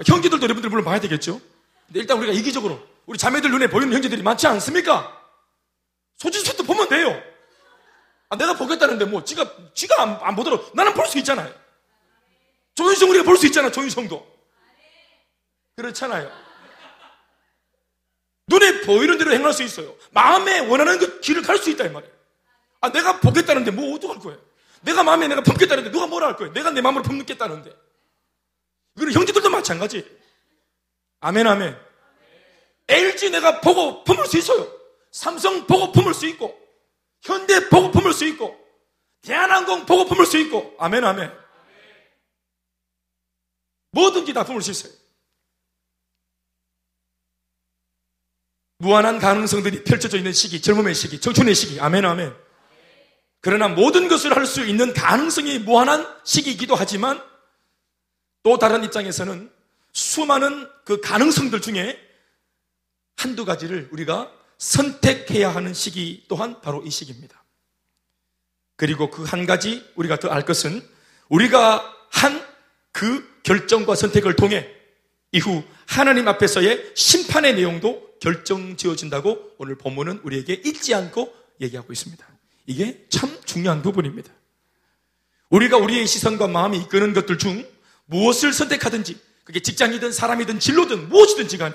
[0.05, 1.40] 형제들도 여러분들 물론 봐야 되겠죠?
[1.87, 5.16] 근데 일단 우리가 이기적으로 우리 자매들 눈에 보이는 형제들이 많지 않습니까?
[6.16, 7.22] 소지서도 보면 돼요.
[8.29, 11.55] 아, 내가 보겠다는데 뭐 지가 지가 안, 안 보더라도 나는 볼 수 있잖아요.
[12.74, 13.70] 조인성 우리가 볼 수 있잖아.
[13.70, 14.26] 조인성도
[15.76, 16.29] 그렇잖아요.
[18.49, 19.95] 눈에 보이는 대로 행할 수 있어요.
[20.13, 22.15] 마음에 원하는 그 길을 갈 수 있다 이 말이에요.
[22.81, 24.41] 아, 내가 보겠다는데 뭐 어떡할 거예요?
[24.83, 26.53] 내가 마음에 내가 품겠다는데 누가 뭐라 할 거예요?
[26.53, 27.75] 내가 내 마음으로 품겠다는데.
[28.97, 30.07] 이거는 형제들도 마찬가지.
[31.21, 31.77] 아멘, 아멘.
[32.89, 34.73] LG 내가 보고 품을 수 있어요.
[35.11, 36.57] 삼성 보고 품을 수 있고,
[37.23, 38.57] 현대 보고 품을 수 있고,
[39.23, 41.33] 대한항공 보고 품을 수 있고, 아멘, 아멘.
[43.91, 44.93] 뭐든지 다 품을 수 있어요.
[48.79, 51.81] 무한한 가능성들이 펼쳐져 있는 시기, 젊음의 시기, 청춘의 시기.
[51.81, 52.35] 아멘, 아멘.
[53.41, 57.23] 그러나 모든 것을 할 수 있는 가능성이 무한한 시기이기도 하지만
[58.43, 59.51] 또 다른 입장에서는
[59.93, 61.99] 수많은 그 가능성들 중에
[63.17, 67.43] 한두 가지를 우리가 선택해야 하는 시기 또한 바로 이 시기입니다.
[68.77, 70.83] 그리고 그 한 가지 우리가 더 알 것은
[71.29, 72.45] 우리가 한
[72.93, 74.67] 그 결정과 선택을 통해
[75.31, 82.26] 이후 하나님 앞에서의 심판의 내용도 결정 지어진다고 오늘 본문은 우리에게 잊지 않고 얘기하고 있습니다.
[82.66, 84.33] 이게 참 중요한 부분입니다.
[85.50, 87.64] 우리가 우리의 시선과 마음이 이끄는 것들 중
[88.07, 91.74] 무엇을 선택하든지 그게 직장이든 사람이든 진로든 무엇이든지 간에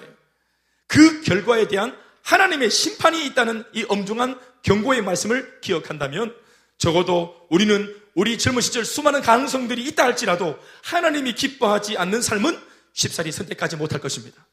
[0.87, 6.35] 그 결과에 대한 하나님의 심판이 있다는 이 엄중한 경고의 말씀을 기억한다면
[6.77, 12.59] 적어도 우리는 우리 젊은 시절 수많은 가능성들이 있다 할지라도 하나님이 기뻐하지 않는 삶은
[12.93, 14.45] 쉽사리 선택하지 못할 것입니다.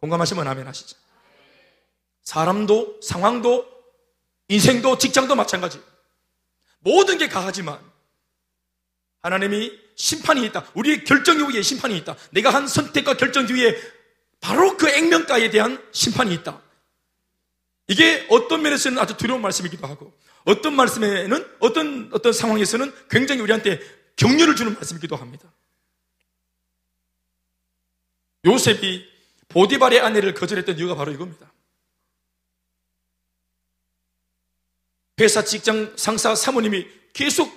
[0.00, 0.96] 공감하시면 아멘 하시죠.
[2.22, 3.66] 사람도, 상황도,
[4.48, 5.80] 인생도, 직장도 마찬가지.
[6.80, 7.80] 모든 게 가하지만
[9.22, 10.70] 하나님이 심판이 있다.
[10.74, 12.16] 우리의 결정 이후에 심판이 있다.
[12.30, 13.76] 내가 한 선택과 결정 뒤에
[14.40, 16.62] 바로 그 액면가에 대한 심판이 있다.
[17.88, 20.12] 이게 어떤 면에서는 아주 두려운 말씀이기도 하고,
[20.44, 23.80] 어떤 말씀에는, 어떤, 어떤 상황에서는 굉장히 우리한테
[24.16, 25.52] 격려를 주는 말씀이기도 합니다.
[28.44, 29.17] 요셉이
[29.48, 31.52] 보디발의 아내를 거절했던 이유가 바로 이겁니다.
[35.20, 37.50] 회사 직장 상사 사모님이 계속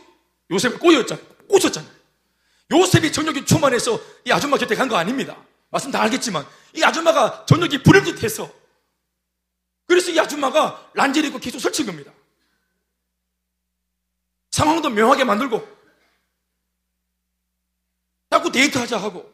[0.50, 1.26] 요셉을 꼬였잖아요.
[1.48, 1.92] 꼬셨잖아요.
[2.72, 5.38] 요셉이 저녁에 주만해서 이 아줌마 곁에 간 거 아닙니다.
[5.70, 8.52] 말씀 다 알겠지만 이 아줌마가 저녁에 불을 듯해서
[9.86, 12.12] 그래서 이 아줌마가 란제를 입고 계속 설친 겁니다.
[14.52, 15.66] 상황도 묘하게 만들고
[18.30, 19.32] 자꾸 데이트하자 하고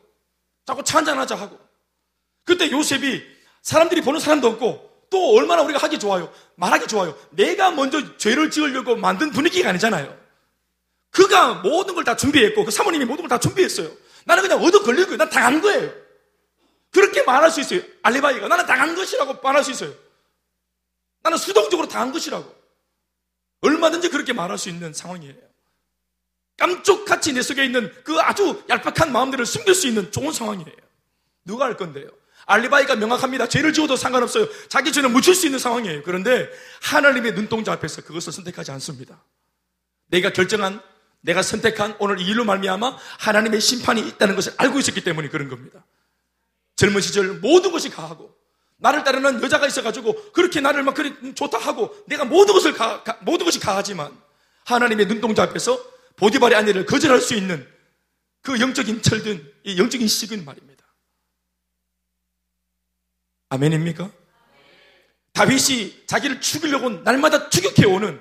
[0.65, 1.59] 자꾸 차 한잔하자 하고
[2.47, 3.23] 그때 요셉이
[3.61, 7.15] 사람들이 보는 사람도 없고 또 얼마나 우리가 하기 좋아요 말하기 좋아요.
[7.31, 10.17] 내가 먼저 죄를 지으려고 만든 분위기가 아니잖아요.
[11.11, 13.91] 그가 모든 걸 다 준비했고 그 사모님이 모든 걸 다 준비했어요.
[14.25, 15.17] 나는 그냥 얻어 걸릴 거예요.
[15.17, 15.93] 난 당한 거예요.
[16.91, 17.81] 그렇게 말할 수 있어요.
[18.03, 19.93] 알리바이가 나는 당한 것이라고 말할 수 있어요.
[21.23, 22.55] 나는 수동적으로 당한 것이라고.
[23.61, 25.35] 얼마든지 그렇게 말할 수 있는 상황이에요.
[26.57, 30.77] 깜짝같이 내 속에 있는 그 아주 얄팍한 마음들을 숨길 수 있는 좋은 상황이에요.
[31.45, 32.07] 누가 할 건데요?
[32.47, 33.47] 알리바이가 명확합니다.
[33.47, 34.47] 죄를 지어도 상관없어요.
[34.69, 36.01] 자기 죄는 묻힐 수 있는 상황이에요.
[36.03, 36.49] 그런데
[36.81, 39.21] 하나님의 눈동자 앞에서 그것을 선택하지 않습니다.
[40.07, 40.81] 내가 결정한,
[41.21, 45.85] 내가 선택한 오늘 이 일로 말미암아 하나님의 심판이 있다는 것을 알고 있었기 때문에 그런 겁니다.
[46.77, 48.33] 젊은 시절 모든 것이 가하고
[48.77, 53.17] 나를 따르는 여자가 있어가지고 그렇게 나를 막 그리 좋다 하고 내가 모든 것을 가, 가,
[53.21, 54.15] 모든 것이 가하지만
[54.65, 55.77] 하나님의 눈동자 앞에서
[56.15, 57.67] 보디발의 아내를 거절할 수 있는
[58.41, 60.85] 그 영적인 철든, 이 영적인 식은 말입니다.
[63.49, 64.11] 아멘입니까?
[65.33, 68.19] 다윗이 자기를 죽이려고 날마다 추격해오는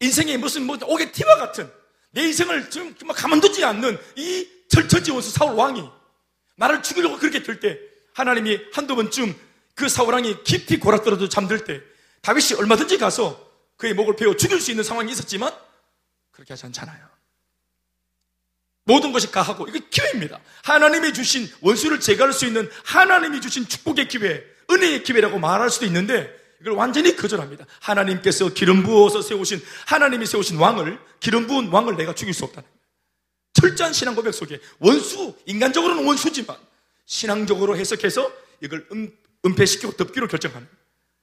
[0.00, 1.70] 인생의 무슨 뭐 옥의 티와 같은
[2.10, 5.88] 내 인생을 지금 가만두지 않는 이 철천지 원수 사울 왕이
[6.56, 7.78] 나를 죽이려고 그렇게 될때
[8.14, 9.34] 하나님이 한두 번쯤
[9.74, 11.80] 그 사울 왕이 깊이 골아떨어져 잠들 때
[12.22, 15.52] 다윗이 얼마든지 가서 그의 목을 베어 죽일 수 있는 상황이 있었지만
[16.30, 17.14] 그렇게 하지 않잖아요.
[18.84, 20.40] 모든 것이 가하고 이게 기회입니다.
[20.62, 26.34] 하나님이 주신 원수를 제거할 수 있는 하나님이 주신 축복의 기회, 은혜의 기회라고 말할 수도 있는데
[26.60, 27.66] 이걸 완전히 거절합니다.
[27.80, 32.68] 하나님께서 기름 부어서 세우신 하나님이 세우신 왕을 기름 부은 왕을 내가 죽일 수 없다는
[33.52, 36.56] 철저한 신앙 고백 속에 원수 인간적으로는 원수지만
[37.06, 39.12] 신앙적으로 해석해서 이걸 음,
[39.44, 40.66] 은폐시키고 덮기로 결정하는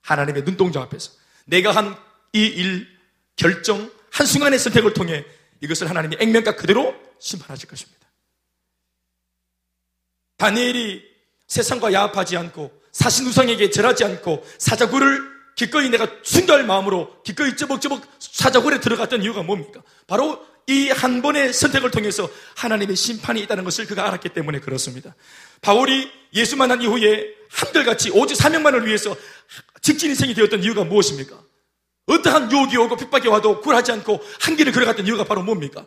[0.02, 1.12] 하나님의 눈동자 앞에서
[1.46, 2.88] 내가 한 이 일
[3.36, 5.26] 결정 한순간의 선택을 통해
[5.60, 8.08] 이것을 하나님이 액면가 그대로 심판하실 것입니다.
[10.38, 11.04] 다니엘이
[11.48, 18.80] 세상과 야합하지 않고 사신 우상에게 절하지 않고 사자굴을 기꺼이 내가 순결 마음으로 기꺼이 쩌벅쩌벅 사자굴에
[18.80, 19.82] 들어갔던 이유가 뭡니까?
[20.08, 25.16] 바로 이 한 번의 선택을 통해서 하나님의 심판이 있다는 것을 그가 알았기 때문에 그렇습니다.
[25.62, 29.16] 바울이 예수 만난 이후에 한결같이 오직 사명만을 위해서
[29.82, 31.42] 직진 인생이 되었던 이유가 무엇입니까?
[32.06, 35.86] 어떠한 유혹이 오고 핍박이 와도 굴하지 않고 한 길을 걸어갔던 이유가 바로 뭡니까?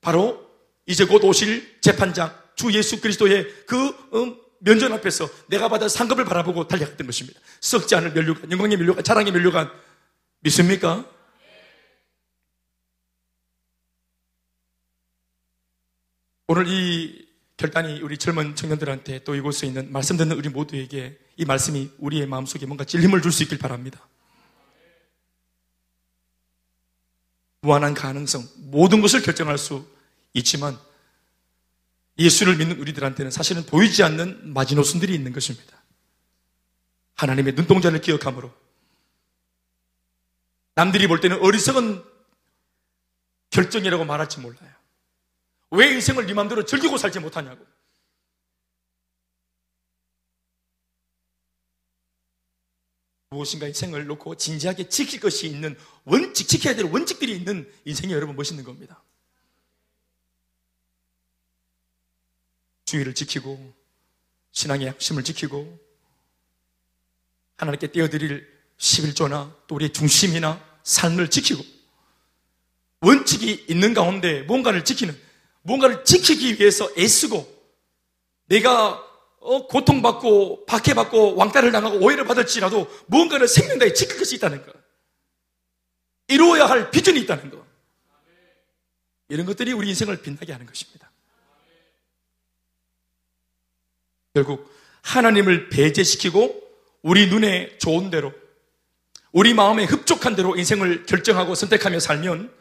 [0.00, 0.46] 바로
[0.86, 6.68] 이제 곧 오실 재판장 주 예수 그리스도의 그 음, 면전 앞에서 내가 받은 상급을 바라보고
[6.68, 7.40] 달려갔던 것입니다.
[7.60, 9.70] 썩지 않을 면류관, 영광의 면류관, 자랑의 면류관
[10.40, 11.04] 믿습니까?
[16.46, 21.90] 오늘 이 결단이 우리 젊은 청년들한테 또 이곳에 있는 말씀 듣는 우리 모두에게 이 말씀이
[21.98, 24.06] 우리의 마음속에 뭔가 찔림을 줄 수 있길 바랍니다.
[27.62, 29.86] 무한한 가능성, 모든 것을 결정할 수
[30.32, 30.78] 있지만
[32.18, 35.82] 예수를 믿는 우리들한테는 사실은 보이지 않는 마지노선들이 있는 것입니다.
[37.14, 38.52] 하나님의 눈동자를 기억함으로
[40.74, 42.02] 남들이 볼 때는 어리석은
[43.50, 44.70] 결정이라고 말할지 몰라요.
[45.72, 47.64] 왜 인생을 네 마음대로 즐기고 살지 못하냐고.
[53.30, 58.64] 무엇인가 인생을 놓고 진지하게 지킬 것이 있는 원칙, 지켜야 될 원칙들이 있는 인생이 여러분 멋있는
[58.64, 59.02] 겁니다.
[62.90, 63.72] 주의를 지키고,
[64.52, 65.78] 신앙의 약심을 지키고,
[67.56, 68.48] 하나님께 떼어드릴
[68.78, 71.62] 11조나 또 우리의 중심이나 삶을 지키고,
[73.02, 75.16] 원칙이 있는 가운데 뭔가를 지키는,
[75.62, 77.46] 뭔가를 지키기 위해서 애쓰고,
[78.46, 79.06] 내가
[79.42, 84.74] 어, 고통받고 박해받고 왕따를 당하고 오해를 받을지라도 무언가를 생명다에 지킬 것이 있다는 것.
[86.28, 87.64] 이루어야 할 비전이 있다는 것.
[89.30, 91.09] 이런 것들이 우리 인생을 빛나게 하는 것입니다.
[94.34, 96.62] 결국 하나님을 배제시키고
[97.02, 98.32] 우리 눈에 좋은 대로
[99.32, 102.52] 우리 마음에 흡족한 대로 인생을 결정하고 선택하며 살면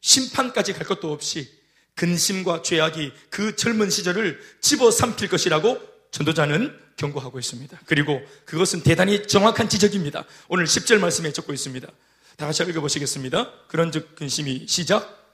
[0.00, 1.50] 심판까지 갈 것도 없이
[1.94, 7.80] 근심과 죄악이 그 젊은 시절을 집어삼킬 것이라고 전도자는 경고하고 있습니다.
[7.86, 10.24] 그리고 그것은 대단히 정확한 지적입니다.
[10.48, 11.88] 오늘 10절 말씀에 적고 있습니다.
[12.36, 13.50] 다 같이 읽어보시겠습니다.
[13.68, 15.25] 그런 즉 근심이 시작.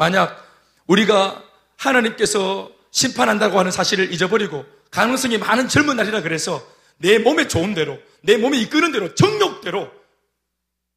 [0.00, 0.42] 만약
[0.86, 1.44] 우리가
[1.76, 8.38] 하나님께서 심판한다고 하는 사실을 잊어버리고 가능성이 많은 젊은 날이라 그래서 내 몸에 좋은 대로, 내
[8.38, 9.90] 몸에 이끄는 대로, 정욕대로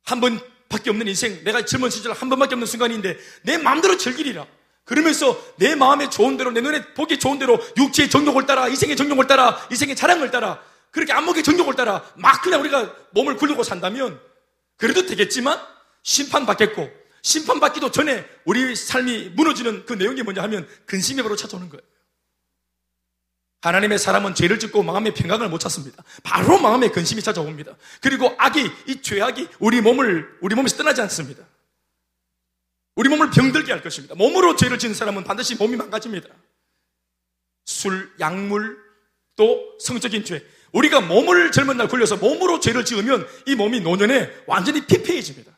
[0.06, 0.40] 한 번
[0.70, 4.48] 밖에 없는 인생, 내가 젊은 시절 한 번밖에 없는 순간인데 내 마음대로 즐기리라.
[4.86, 9.28] 그러면서 내 마음에 좋은 대로, 내 눈에 보기 좋은 대로 육체의 정욕을 따라, 이생의 정욕을
[9.28, 10.62] 따라, 이생의 자랑을 따라,
[10.92, 14.20] 그렇게 안목의 정욕을 따라 막 그냥 우리가 몸을 굴리고 산다면
[14.78, 15.60] 그래도 되겠지만
[16.04, 21.82] 심판받겠고 심판받기도 전에 우리 삶이 무너지는 그 내용이 뭐냐 하면 근심이 바로 찾아오는 거예요.
[23.62, 26.04] 하나님의 사람은 죄를 짓고 마음의 평강을 못 찾습니다.
[26.22, 27.78] 바로 마음의 근심이 찾아옵니다.
[28.02, 31.46] 그리고 악이, 이 죄악이 우리 몸을, 우리 몸에서 떠나지 않습니다.
[32.96, 34.16] 우리 몸을 병들게 할 것입니다.
[34.16, 36.28] 몸으로 죄를 짓는 사람은 반드시 몸이 망가집니다.
[37.64, 38.78] 술, 약물,
[39.38, 40.46] 또 성적인 죄.
[40.74, 45.53] 우리가 몸을 젊은 날 굴려서 몸으로 죄를 지으면 이 몸이 노년에 완전히 피폐해집니다.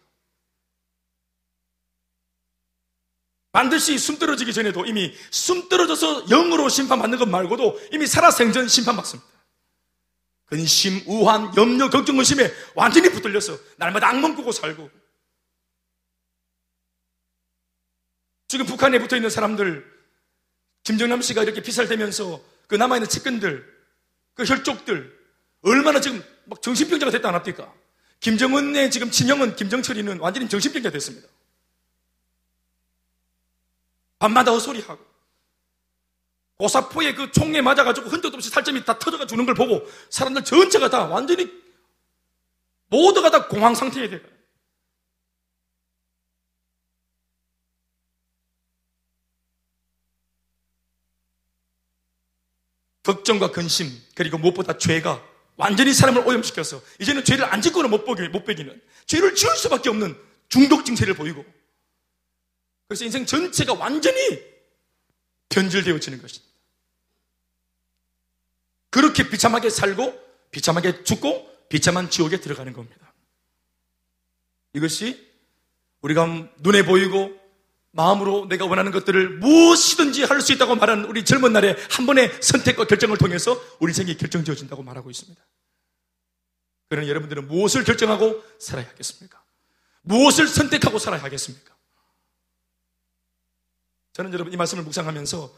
[3.55, 9.25] 반드시 숨 떨어지기 전에도 이미 숨 떨어져서 영으로 심판받는 것 말고도 이미 살아생전 심판받습니다.
[10.43, 14.89] 근심, 우한, 염려, 걱정, 의심에 완전히 붙들려서 날마다 악몽 꾸고 살고
[18.49, 19.89] 지금 북한에 붙어 있는 사람들
[20.83, 23.65] 김정남 씨가 이렇게 피살되면서 그 남아있는 측근들
[24.33, 25.17] 그 혈족들
[25.61, 27.73] 얼마나 지금 막 정신병자가 됐다 안 합니까?
[28.19, 31.29] 김정은의 지금 친형은 김정철이는 완전히 정신병자 됐습니다.
[34.19, 35.03] 밤마다 헛소리하고
[36.57, 41.05] 고사포에 그 총에 맞아가지고 흔적 없이 살점이 다 터져가 주는 걸 보고 사람들 전체가 다
[41.05, 41.51] 완전히
[42.87, 44.21] 모두가 다 공황 상태에 돼요.
[53.03, 55.23] 걱정과 근심 그리고 무엇보다 죄가
[55.57, 60.17] 완전히 사람을 오염시켜서 이제는 죄를 안 짓고는 못, 보기, 못 베기는 죄를 지을 수밖에 없는
[60.49, 61.45] 중독 증세를 보이고
[62.87, 64.19] 그래서 인생 전체가 완전히
[65.49, 66.53] 변질되어지는 것입니다.
[68.89, 73.13] 그렇게 비참하게 살고 비참하게 죽고 비참한 지옥에 들어가는 겁니다.
[74.73, 75.29] 이것이
[76.01, 76.27] 우리가
[76.59, 77.37] 눈에 보이고
[77.91, 82.85] 마음으로 내가 원하는 것들을 무엇이든지 할 수 있다고 말하는 우리 젊은 날에 한 번의 선택과
[82.85, 85.41] 결정을 통해서 우리 생이 결정지어진다고 말하고 있습니다.
[86.89, 89.43] 그러나 여러분들은 무엇을 결정하고 살아야 하겠습니까?
[90.01, 91.74] 무엇을 선택하고 살아야 하겠습니까?
[94.15, 95.51] 저는 여러분 이 말씀을 묵상하면서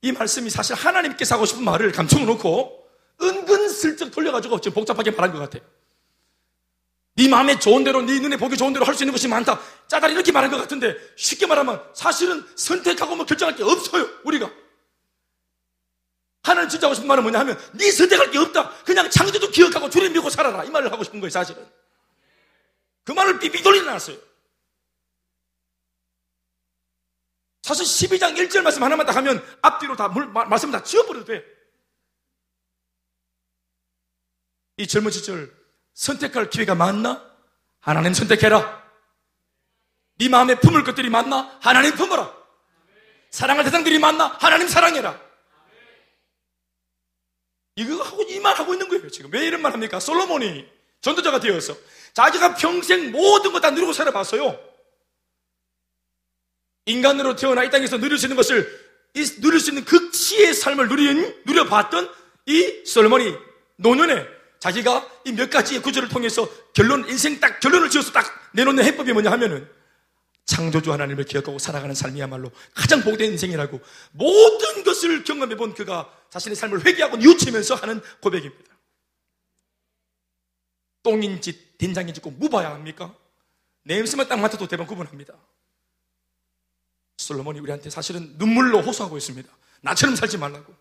[0.00, 2.88] 이 말씀이 사실 하나님께서 하고 싶은 말을 감춰 놓고
[3.20, 5.62] 은근슬쩍 돌려가지고 지금 복잡하게 말한 것 같아요.
[7.16, 9.60] 네 마음에 좋은 대로, 네 눈에 보기 좋은 대로 할 수 있는 것이 많다.
[9.86, 14.08] 짜다리 이렇게 말한 것 같은데 쉽게 말하면 사실은 선택하고 뭐 결정할 게 없어요.
[14.24, 14.50] 우리가.
[16.44, 18.70] 하나님 진짜 하고 싶은 말은 뭐냐 하면 네 선택할 게 없다.
[18.84, 20.64] 그냥 창조도 기억하고 주님 믿고 살아라.
[20.64, 21.68] 이 말을 하고 싶은 거예요, 사실은.
[23.04, 24.27] 그 말을 삐삐 돌리놨어요.
[27.68, 31.44] 사실 12장 1절 말씀 하나만 딱 하면 앞뒤로 다 물, 말씀 다 지워버려도 돼.
[34.78, 35.54] 이 젊은 시절
[35.92, 37.22] 선택할 기회가 많나?
[37.80, 38.82] 하나님 선택해라.
[40.18, 41.58] 네 마음에 품을 것들이 많나?
[41.60, 42.34] 하나님 품어라.
[43.30, 44.38] 사랑할 대상들이 많나?
[44.40, 45.20] 하나님 사랑해라.
[47.76, 50.00] 이거 하고 이 말 하고 있는 거예요 지금 왜 이런 말 합니까?
[50.00, 50.66] 솔로몬이
[51.02, 51.76] 전도자가 되어서
[52.14, 54.67] 자기가 평생 모든 거다 누리고 살아봤어요.
[56.88, 58.88] 인간으로 태어나 이 땅에서 누릴 수 있는 것을
[59.40, 62.10] 누릴 수 있는 그 시의 삶을 누린, 누려봤던
[62.46, 63.34] 이 솔로몬이
[63.76, 64.26] 노년에
[64.58, 69.30] 자기가 이 몇 가지의 구절을 통해서 결론, 인생 딱 결론을 지어서 딱 내놓는 해법이 뭐냐
[69.32, 69.68] 하면은
[70.46, 73.80] 창조주 하나님을 기억하고 살아가는 삶이야말로 가장 복된 인생이라고
[74.12, 78.74] 모든 것을 경험해 본 그가 자신의 삶을 회개하고 뉘우치면서 하는 고백입니다.
[81.02, 83.14] 똥인지 된장인지 꼭 묵어야 합니까?
[83.84, 85.34] 냄새만 딱 맡아도 대번 구분합니다.
[87.18, 89.48] 솔로몬이 우리한테 사실은 눈물로 호소하고 있습니다.
[89.82, 90.74] 나처럼 살지 말라고.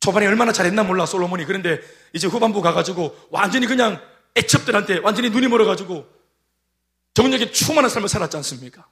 [0.00, 1.80] 초반에 얼마나 잘했나 몰라 솔로몬이 그런데
[2.12, 4.00] 이제 후반부 가가지고 완전히 그냥
[4.36, 6.06] 애첩들한테 완전히 눈이 멀어가지고
[7.14, 8.86] 정력에 충만한 삶을 살았지 않습니까?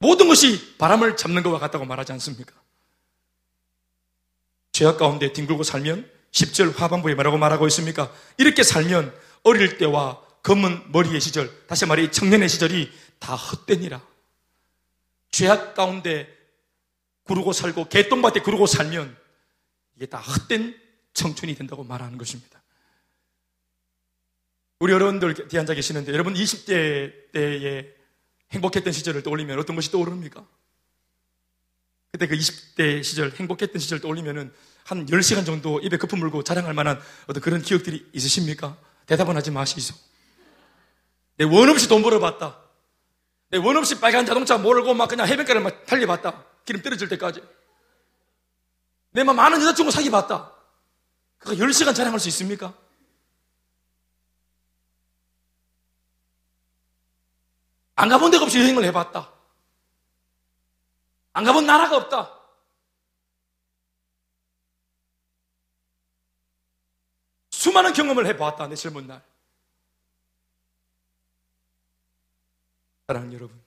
[0.00, 2.54] 모든 것이 바람을 잡는 것과 같다고 말하지 않습니까?
[4.72, 8.12] 죄악 가운데 뒹굴고 살면 10절 하반부에 뭐라고 말하고 있습니까?
[8.36, 14.00] 이렇게 살면 어릴 때와 검은 머리의 시절, 다시 말해 청년의 시절이 다 헛되니라.
[15.30, 16.34] 죄악 가운데
[17.24, 19.16] 구르고 살고 개똥밭에 구르고 살면
[19.96, 20.78] 이게 다 헛된
[21.12, 22.62] 청춘이 된다고 말하는 것입니다.
[24.80, 27.92] 우리 여러분들 뒤에 앉아 계시는데 여러분 20대 때에
[28.52, 30.46] 행복했던 시절을 떠올리면 어떤 것이 떠오릅니까?
[32.12, 34.52] 그때 그 20대 시절 행복했던 시절 떠올리면은
[34.84, 38.78] 한 10시간 정도 입에 거품 물고 자랑할 만한 어떤 그런 기억들이 있으십니까?
[39.06, 39.94] 대답은 하지 마시소.
[41.38, 42.60] 내 원 없이 돈 벌어봤다.
[43.50, 46.44] 내 원 없이 빨간 자동차 몰고 막 그냥 해변가를 막 달려봤다.
[46.64, 47.42] 기름 떨어질 때까지.
[49.12, 50.52] 내 막 많은 여자친구 사귀봤다.
[51.38, 52.74] 그거 10시간 자랑할 수 있습니까?
[57.94, 59.32] 안 가본 데가 없이 여행을 해봤다.
[61.32, 62.34] 안 가본 나라가 없다.
[67.50, 69.22] 수많은 경험을 해보았다, 내 젊은 날.
[73.08, 73.58] 사랑하는 여러분.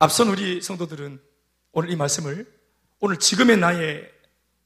[0.00, 1.22] 앞선 우리 성도들은
[1.70, 2.52] 오늘 이 말씀을
[2.98, 4.10] 오늘 지금의 나의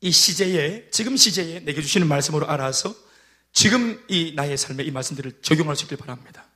[0.01, 2.95] 이 시제에, 지금 시제에 내게 주시는 말씀으로 알아서
[3.53, 6.47] 지금 이 나의 삶에 이 말씀들을 적용할 수 있길 바랍니다.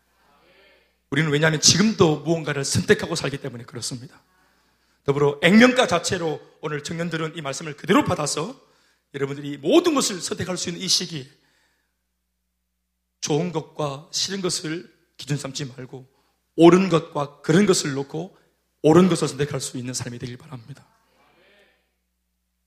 [1.11, 4.19] 우리는 왜냐하면 지금도 무언가를 선택하고 살기 때문에 그렇습니다.
[5.05, 8.59] 더불어 액면가 자체로 오늘 청년들은 이 말씀을 그대로 받아서
[9.13, 11.27] 여러분들이 모든 것을 선택할 수 있는 이 시기에
[13.21, 16.09] 좋은 것과 싫은 것을 기준 삼지 말고
[16.57, 18.37] 옳은 것과 그런 것을 놓고
[18.83, 20.87] 옳은 것을 선택할 수 있는 삶이 되길 바랍니다.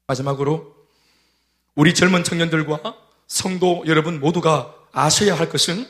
[0.06, 0.76] 마지막으로
[1.74, 2.96] 우리 젊은 청년들과
[3.28, 5.88] 성도 여러분 모두가 아셔야 할 것은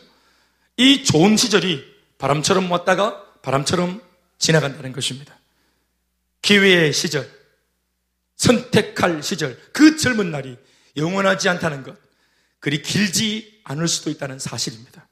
[0.78, 1.84] 이 좋은 시절이
[2.18, 4.02] 바람처럼 왔다가 바람처럼
[4.38, 5.38] 지나간다는 것입니다.
[6.42, 7.30] 기회의 시절,
[8.36, 10.58] 선택할 시절, 그 젊은 날이
[10.98, 11.98] 영원하지 않다는 것,
[12.60, 15.08] 그리 길지 않을 수도 있다는 사실입니다.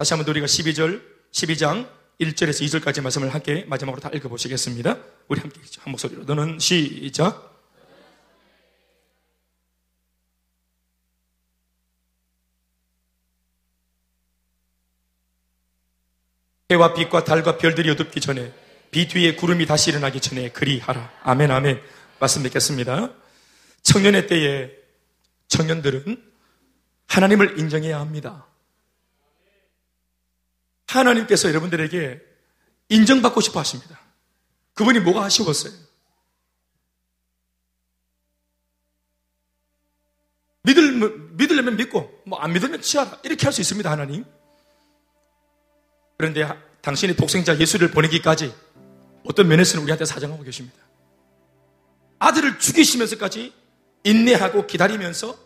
[0.00, 1.86] 다시 한번 우리가 12절, 12장
[2.18, 4.96] 1절에서 2절까지 말씀을 함께 마지막으로 다 읽어보시겠습니다.
[5.28, 6.24] 우리 함께 한 목소리로.
[6.24, 7.60] 너는 시작.
[16.70, 18.54] 해와 빛과 달과 별들이 어둡기 전에
[18.90, 21.12] 비 뒤에 구름이 다시 일어나기 전에 그리하라.
[21.24, 21.78] 아멘, 아멘.
[22.18, 23.12] 말씀 뵙겠습니다.
[23.82, 24.70] 청년의 때에
[25.48, 26.24] 청년들은
[27.06, 28.46] 하나님을 인정해야 합니다.
[30.98, 32.20] 하나님께서 여러분들에게
[32.88, 34.00] 인정받고 싶어 하십니다.
[34.74, 35.72] 그분이 뭐가 아쉬웠어요?
[40.62, 40.92] 믿을,
[41.36, 43.20] 믿으려면 믿고, 뭐 안 믿으면 치하라.
[43.24, 44.24] 이렇게 할 수 있습니다, 하나님.
[46.18, 46.46] 그런데
[46.82, 48.54] 당신의 독생자 예수를 보내기까지
[49.24, 50.76] 어떤 면에서는 우리한테 사정하고 계십니다.
[52.18, 53.54] 아들을 죽이시면서까지
[54.04, 55.36] 인내하고 기다리면서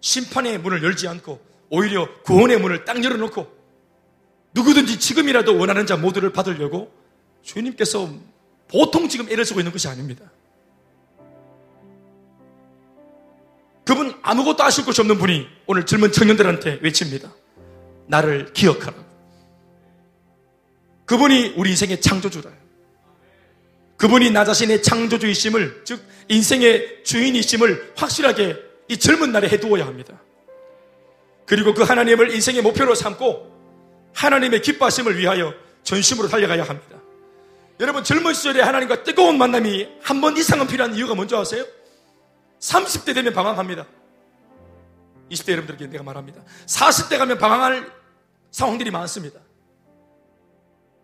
[0.00, 3.61] 심판의 문을 열지 않고 오히려 구원의 문을 딱 열어놓고
[4.54, 6.92] 누구든지 지금이라도 원하는 자 모두를 받으려고
[7.42, 8.10] 주님께서
[8.68, 10.30] 보통 지금 애를 쓰고 있는 것이 아닙니다.
[13.84, 17.32] 그분 아무것도 아실 것이 없는 분이 오늘 젊은 청년들한테 외칩니다.
[18.06, 18.94] 나를 기억하라.
[21.04, 22.50] 그분이 우리 인생의 창조주다.
[23.96, 28.56] 그분이 나 자신의 창조주이심을, 즉, 인생의 주인이심을 확실하게
[28.88, 30.20] 이 젊은 날에 해두어야 합니다.
[31.46, 33.52] 그리고 그 하나님을 인생의 목표로 삼고
[34.14, 36.98] 하나님의 기뻐하심을 위하여 전심으로 달려가야 합니다.
[37.80, 41.64] 여러분, 젊은 시절에 하나님과 뜨거운 만남이 한 번 이상은 필요한 이유가 뭔지 아세요?
[42.60, 43.86] 30대 되면 방황합니다.
[45.30, 46.42] 20대 여러분들에게 내가 말합니다.
[46.66, 47.90] 40대 가면 방황할
[48.50, 49.40] 상황들이 많습니다.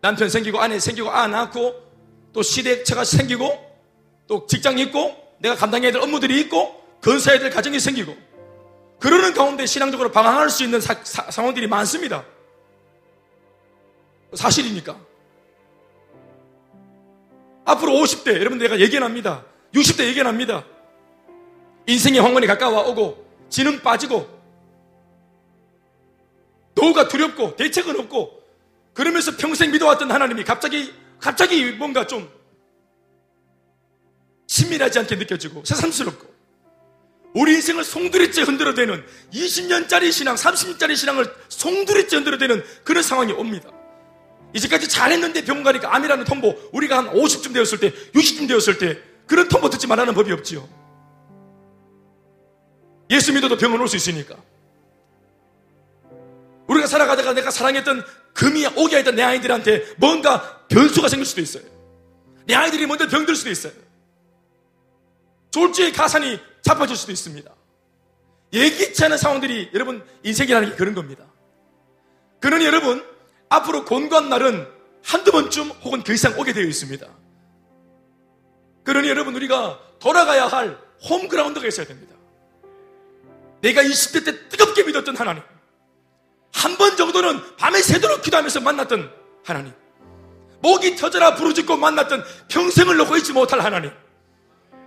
[0.01, 1.75] 남편 생기고 아내 생기고 아 낳고
[2.33, 3.59] 또 시대처가 생기고
[4.29, 8.17] 또 직장이 있고 내가 감당해야 될 업무들이 있고 건사해야 될 가정이 생기고
[9.01, 12.25] 그러는 가운데 신앙적으로 방황할 수 있는 사, 사, 상황들이 많습니다.
[14.35, 14.99] 사실이니까.
[17.64, 19.45] 앞으로 50대, 여러분 내가 예견합니다.
[19.74, 20.64] 60대 예견합니다.
[21.87, 24.29] 인생의 황혼이 가까워 오고, 지능 빠지고,
[26.74, 28.43] 노후가 두렵고, 대책은 없고,
[28.95, 32.31] 그러면서 평생 믿어왔던 하나님이 갑자기, 갑자기 뭔가 좀
[34.47, 36.26] 친밀하지 않게 느껴지고, 새삼스럽고,
[37.35, 43.70] 우리 인생을 송두리째 흔들어대는 20년짜리 신앙, 30년짜리 신앙을 송두리째 흔들어대는 그런 상황이 옵니다.
[44.55, 49.49] 이제까지 잘했는데 병원 가니까 암이라는 통보, 우리가 한 50쯤 되었을 때, 60쯤 되었을 때, 그런
[49.49, 50.66] 통보 듣지 말라는 법이 없지요.
[53.11, 54.36] 예수 믿어도 병원 올 수 있으니까.
[56.66, 61.62] 우리가 살아가다가 내가 사랑했던 금이 오게 했던 내 아이들한테 뭔가 변수가 생길 수도 있어요.
[62.46, 63.72] 내 아이들이 먼저 병들 수도 있어요.
[65.51, 67.51] 졸지의 가산이 잡아줄 수도 있습니다.
[68.53, 71.24] 예기치 않은 상황들이 여러분 인생이라는 게 그런 겁니다.
[72.40, 73.05] 그러니 여러분
[73.49, 74.66] 앞으로 곤고한 날은
[75.05, 77.07] 한두 번쯤 혹은 그 이상 오게 되어 있습니다.
[78.84, 80.78] 그러니 여러분 우리가 돌아가야 할
[81.09, 82.14] 홈그라운드가 있어야 됩니다.
[83.61, 85.42] 내가 20대 때 뜨겁게 믿었던 하나님.
[86.53, 89.12] 한 번 정도는 밤에 새도록 기도하면서 만났던
[89.44, 89.72] 하나님.
[90.61, 93.92] 목이 터져라 부르짖고 만났던 평생을 놓고 있지 못할 하나님.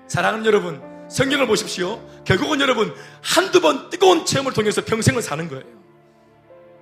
[0.07, 2.05] 사랑하는 여러분, 성경을 보십시오.
[2.26, 5.81] 결국은 여러분, 한두 번 뜨거운 체험을 통해서 평생을 사는 거예요.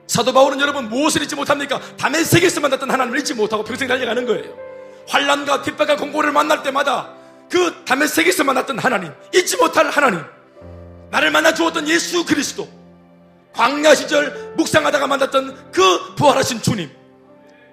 [0.10, 1.80] 사도 바울은 여러분 무엇을 잊지 못합니까?
[1.98, 4.56] 담의 세계에서 만났던 하나님을 잊지 못하고 평생 달려가는 거예요.
[5.08, 7.14] 환란과 핍박과 공고를 만날 때마다
[7.48, 10.22] 그 담의 세계에서 만났던 하나님, 잊지 못할 하나님,
[11.12, 12.68] 나를 만나 주었던 예수 그리스도,
[13.54, 16.90] 광야 시절 묵상하다가 만났던 그 부활하신 주님,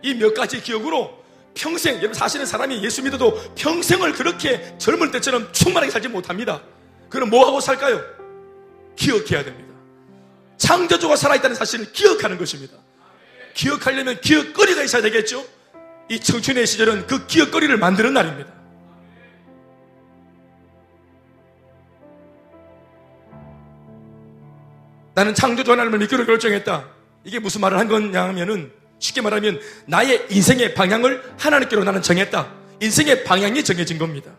[0.02, 1.18] 이 몇 가지 기억으로
[1.54, 6.60] 평생, 여러분 사실은 사람이 예수 믿어도 평생을 그렇게 젊을 때처럼 충만하게 살지 못합니다.
[7.08, 8.02] 그럼 뭐 하고 살까요?
[8.94, 9.74] 기억해야 됩니다.
[10.56, 12.76] 창조주가 살아있다는 사실을 기억하는 것입니다.
[13.54, 15.44] 기억하려면 기억거리가 있어야 되겠죠?
[16.08, 18.52] 이 청춘의 시절은 그 기억거리를 만드는 날입니다.
[25.14, 26.88] 나는 창조주 하나님을 믿기로 결정했다.
[27.24, 32.52] 이게 무슨 말을 한 거냐 하면은 쉽게 말하면 나의 인생의 방향을 하나님께로 나는 정했다.
[32.80, 34.32] 인생의 방향이 정해진 겁니다.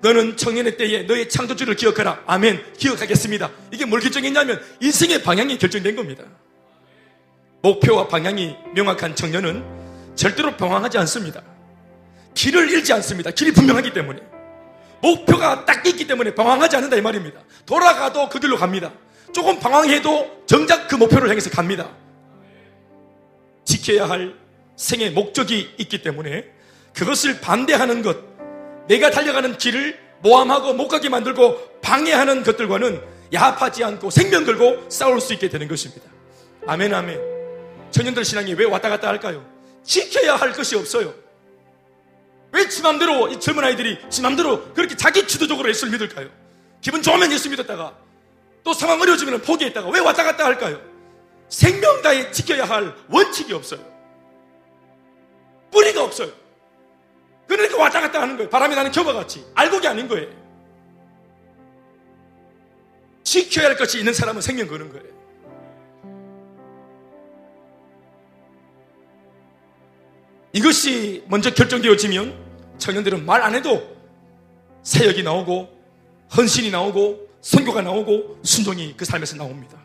[0.00, 2.22] 너는 청년의 때에 너의 창조주를 기억하라.
[2.26, 2.74] 아멘.
[2.74, 3.50] 기억하겠습니다.
[3.72, 6.24] 이게 뭘 결정했냐면 인생의 방향이 결정된 겁니다.
[7.62, 9.64] 목표와 방향이 명확한 청년은
[10.14, 11.42] 절대로 방황하지 않습니다.
[12.34, 13.30] 길을 잃지 않습니다.
[13.32, 14.20] 길이 분명하기 때문에.
[15.00, 17.40] 목표가 딱 있기 때문에 방황하지 않는다 이 말입니다.
[17.66, 18.92] 돌아가도 그 길로 갑니다.
[19.32, 21.90] 조금 방황해도 정작 그 목표를 향해서 갑니다.
[23.64, 24.34] 지켜야 할
[24.76, 26.46] 생의 목적이 있기 때문에
[26.94, 28.16] 그것을 반대하는 것,
[28.88, 33.00] 내가 달려가는 길을 모함하고 못 가게 만들고 방해하는 것들과는
[33.32, 36.04] 야합하지 않고 생명 걸고 싸울 수 있게 되는 것입니다.
[36.66, 37.20] 아멘, 아멘.
[37.90, 39.44] 청년들 신앙이 왜 왔다 갔다 할까요?
[39.84, 41.14] 지켜야 할 것이 없어요.
[42.50, 46.28] 왜 지맘대로 이 젊은 아이들이 지맘대로 그렇게 자기 주도적으로 예수를 믿을까요?
[46.80, 47.94] 기분 좋으면 예수 믿었다가
[48.64, 50.80] 또 상황 어려워지면 포기했다가 왜 왔다 갔다 할까요?
[51.48, 53.80] 생명 다해 지켜야 할 원칙이 없어요.
[55.70, 56.30] 뿌리가 없어요.
[57.48, 58.50] 그러니까 왔다 갔다 하는 거예요.
[58.50, 59.44] 바람이 나는 겨바 같이.
[59.54, 60.28] 알곡이 아닌 거예요.
[63.24, 65.18] 지켜야 할 것이 있는 사람은 생명 거는 거예요.
[70.52, 72.46] 이것이 먼저 결정되어지면
[72.78, 73.96] 청년들은 말 안 해도
[74.82, 75.68] 사역이 나오고
[76.36, 79.78] 헌신이 나오고 선교가 나오고 순종이 그 삶에서 나옵니다.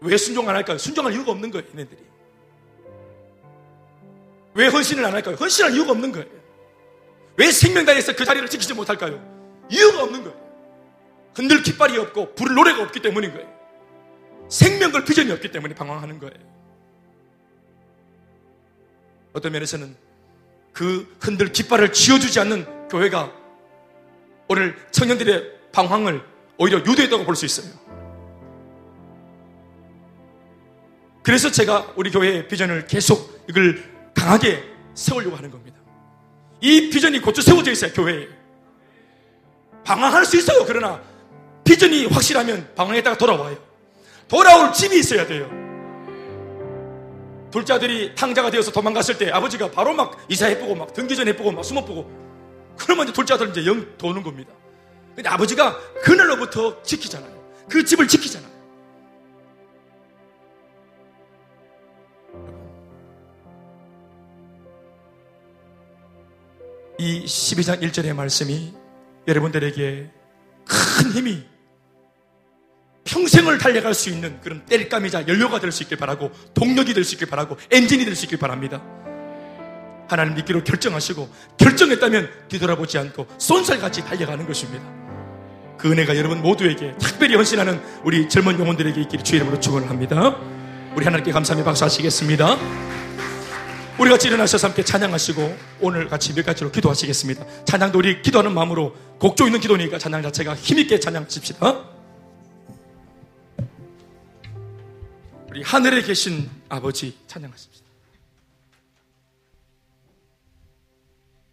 [0.00, 0.78] 왜 순종 안 할까요?
[0.78, 2.07] 순종할 이유가 없는 거예요, 얘네들이.
[4.58, 5.36] 왜 헌신을 안 할까요?
[5.36, 6.26] 헌신할 이유가 없는 거예요.
[7.36, 9.22] 왜 생명당에서 그 자리를 지키지 못할까요?
[9.70, 10.36] 이유가 없는 거예요.
[11.36, 13.48] 흔들 깃발이 없고 부를 노래가 없기 때문인 거예요.
[14.48, 16.34] 생명 걸 비전이 없기 때문에 방황하는 거예요.
[19.32, 19.94] 어떤 면에서는
[20.72, 23.32] 그 흔들 깃발을 쥐어주지 않는 교회가
[24.48, 26.20] 오늘 청년들의 방황을
[26.56, 27.72] 오히려 유도했다고 볼 수 있어요.
[31.22, 34.64] 그래서 제가 우리 교회의 비전을 계속 이걸 강하게
[34.94, 35.78] 세우려고 하는 겁니다.
[36.60, 38.26] 이 비전이 고쳐 세워져 있어요, 교회에.
[39.84, 40.64] 방황할 수 있어요.
[40.66, 41.00] 그러나
[41.62, 43.56] 비전이 확실하면 방황했다가 돌아와요.
[44.26, 45.48] 돌아올 집이 있어야 돼요.
[47.50, 52.76] 둘째 아들이 탕자가 되어서 도망갔을 때 아버지가 바로 막 이사해보고 막 등기전 해보고 막 숨어보고
[52.76, 54.52] 그러면 이제 둘째 아들은 이제 영 도는 겁니다.
[55.14, 57.38] 근데 아버지가 그날로부터 지키잖아요.
[57.70, 58.50] 그 집을 지키잖아요.
[66.98, 68.74] 이 12장 1절의 말씀이
[69.26, 70.10] 여러분들에게
[70.66, 71.44] 큰 힘이
[73.04, 77.28] 평생을 달려갈 수 있는 그런 땔감이자 연료가 될 수 있길 바라고 동력이 될 수 있길
[77.28, 78.82] 바라고 엔진이 될 수 있길 바랍니다.
[80.08, 81.28] 하나님 믿기로 결정하시고
[81.58, 84.84] 결정했다면 뒤돌아보지 않고 쏜살같이 달려가는 것입니다.
[85.78, 90.36] 그 은혜가 여러분 모두에게 특별히 헌신하는 우리 젊은 영혼들에게 있기를 주의 이름으로 축원을 합니다.
[90.96, 92.87] 우리 하나님께 감사하며 박수하시겠습니다.
[93.98, 97.64] 우리 같이 일어나셔서 함께 찬양하시고 오늘 같이 몇 가지로 기도하시겠습니다.
[97.64, 101.84] 찬양도 우리 기도하는 마음으로 곡조 있는 기도니까 찬양 자체가 힘있게 찬양하십시다.
[105.48, 107.88] 우리 하늘에 계신 아버지 찬양하십시다.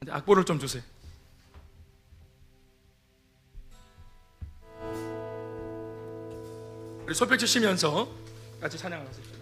[0.10, 0.84] 악보를 좀 주세요.
[7.06, 8.08] 우리 소표 치시면서
[8.62, 9.35] 같이 찬양하십시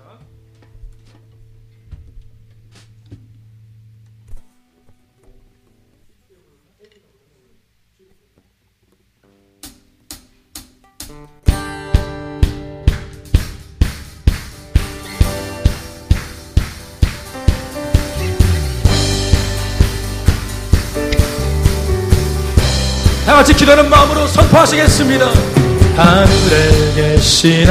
[23.25, 23.33] 다.
[23.33, 25.27] 다 같이 기도하는 마음으로 선포하시겠습니다.
[25.95, 27.69] 하늘에 계신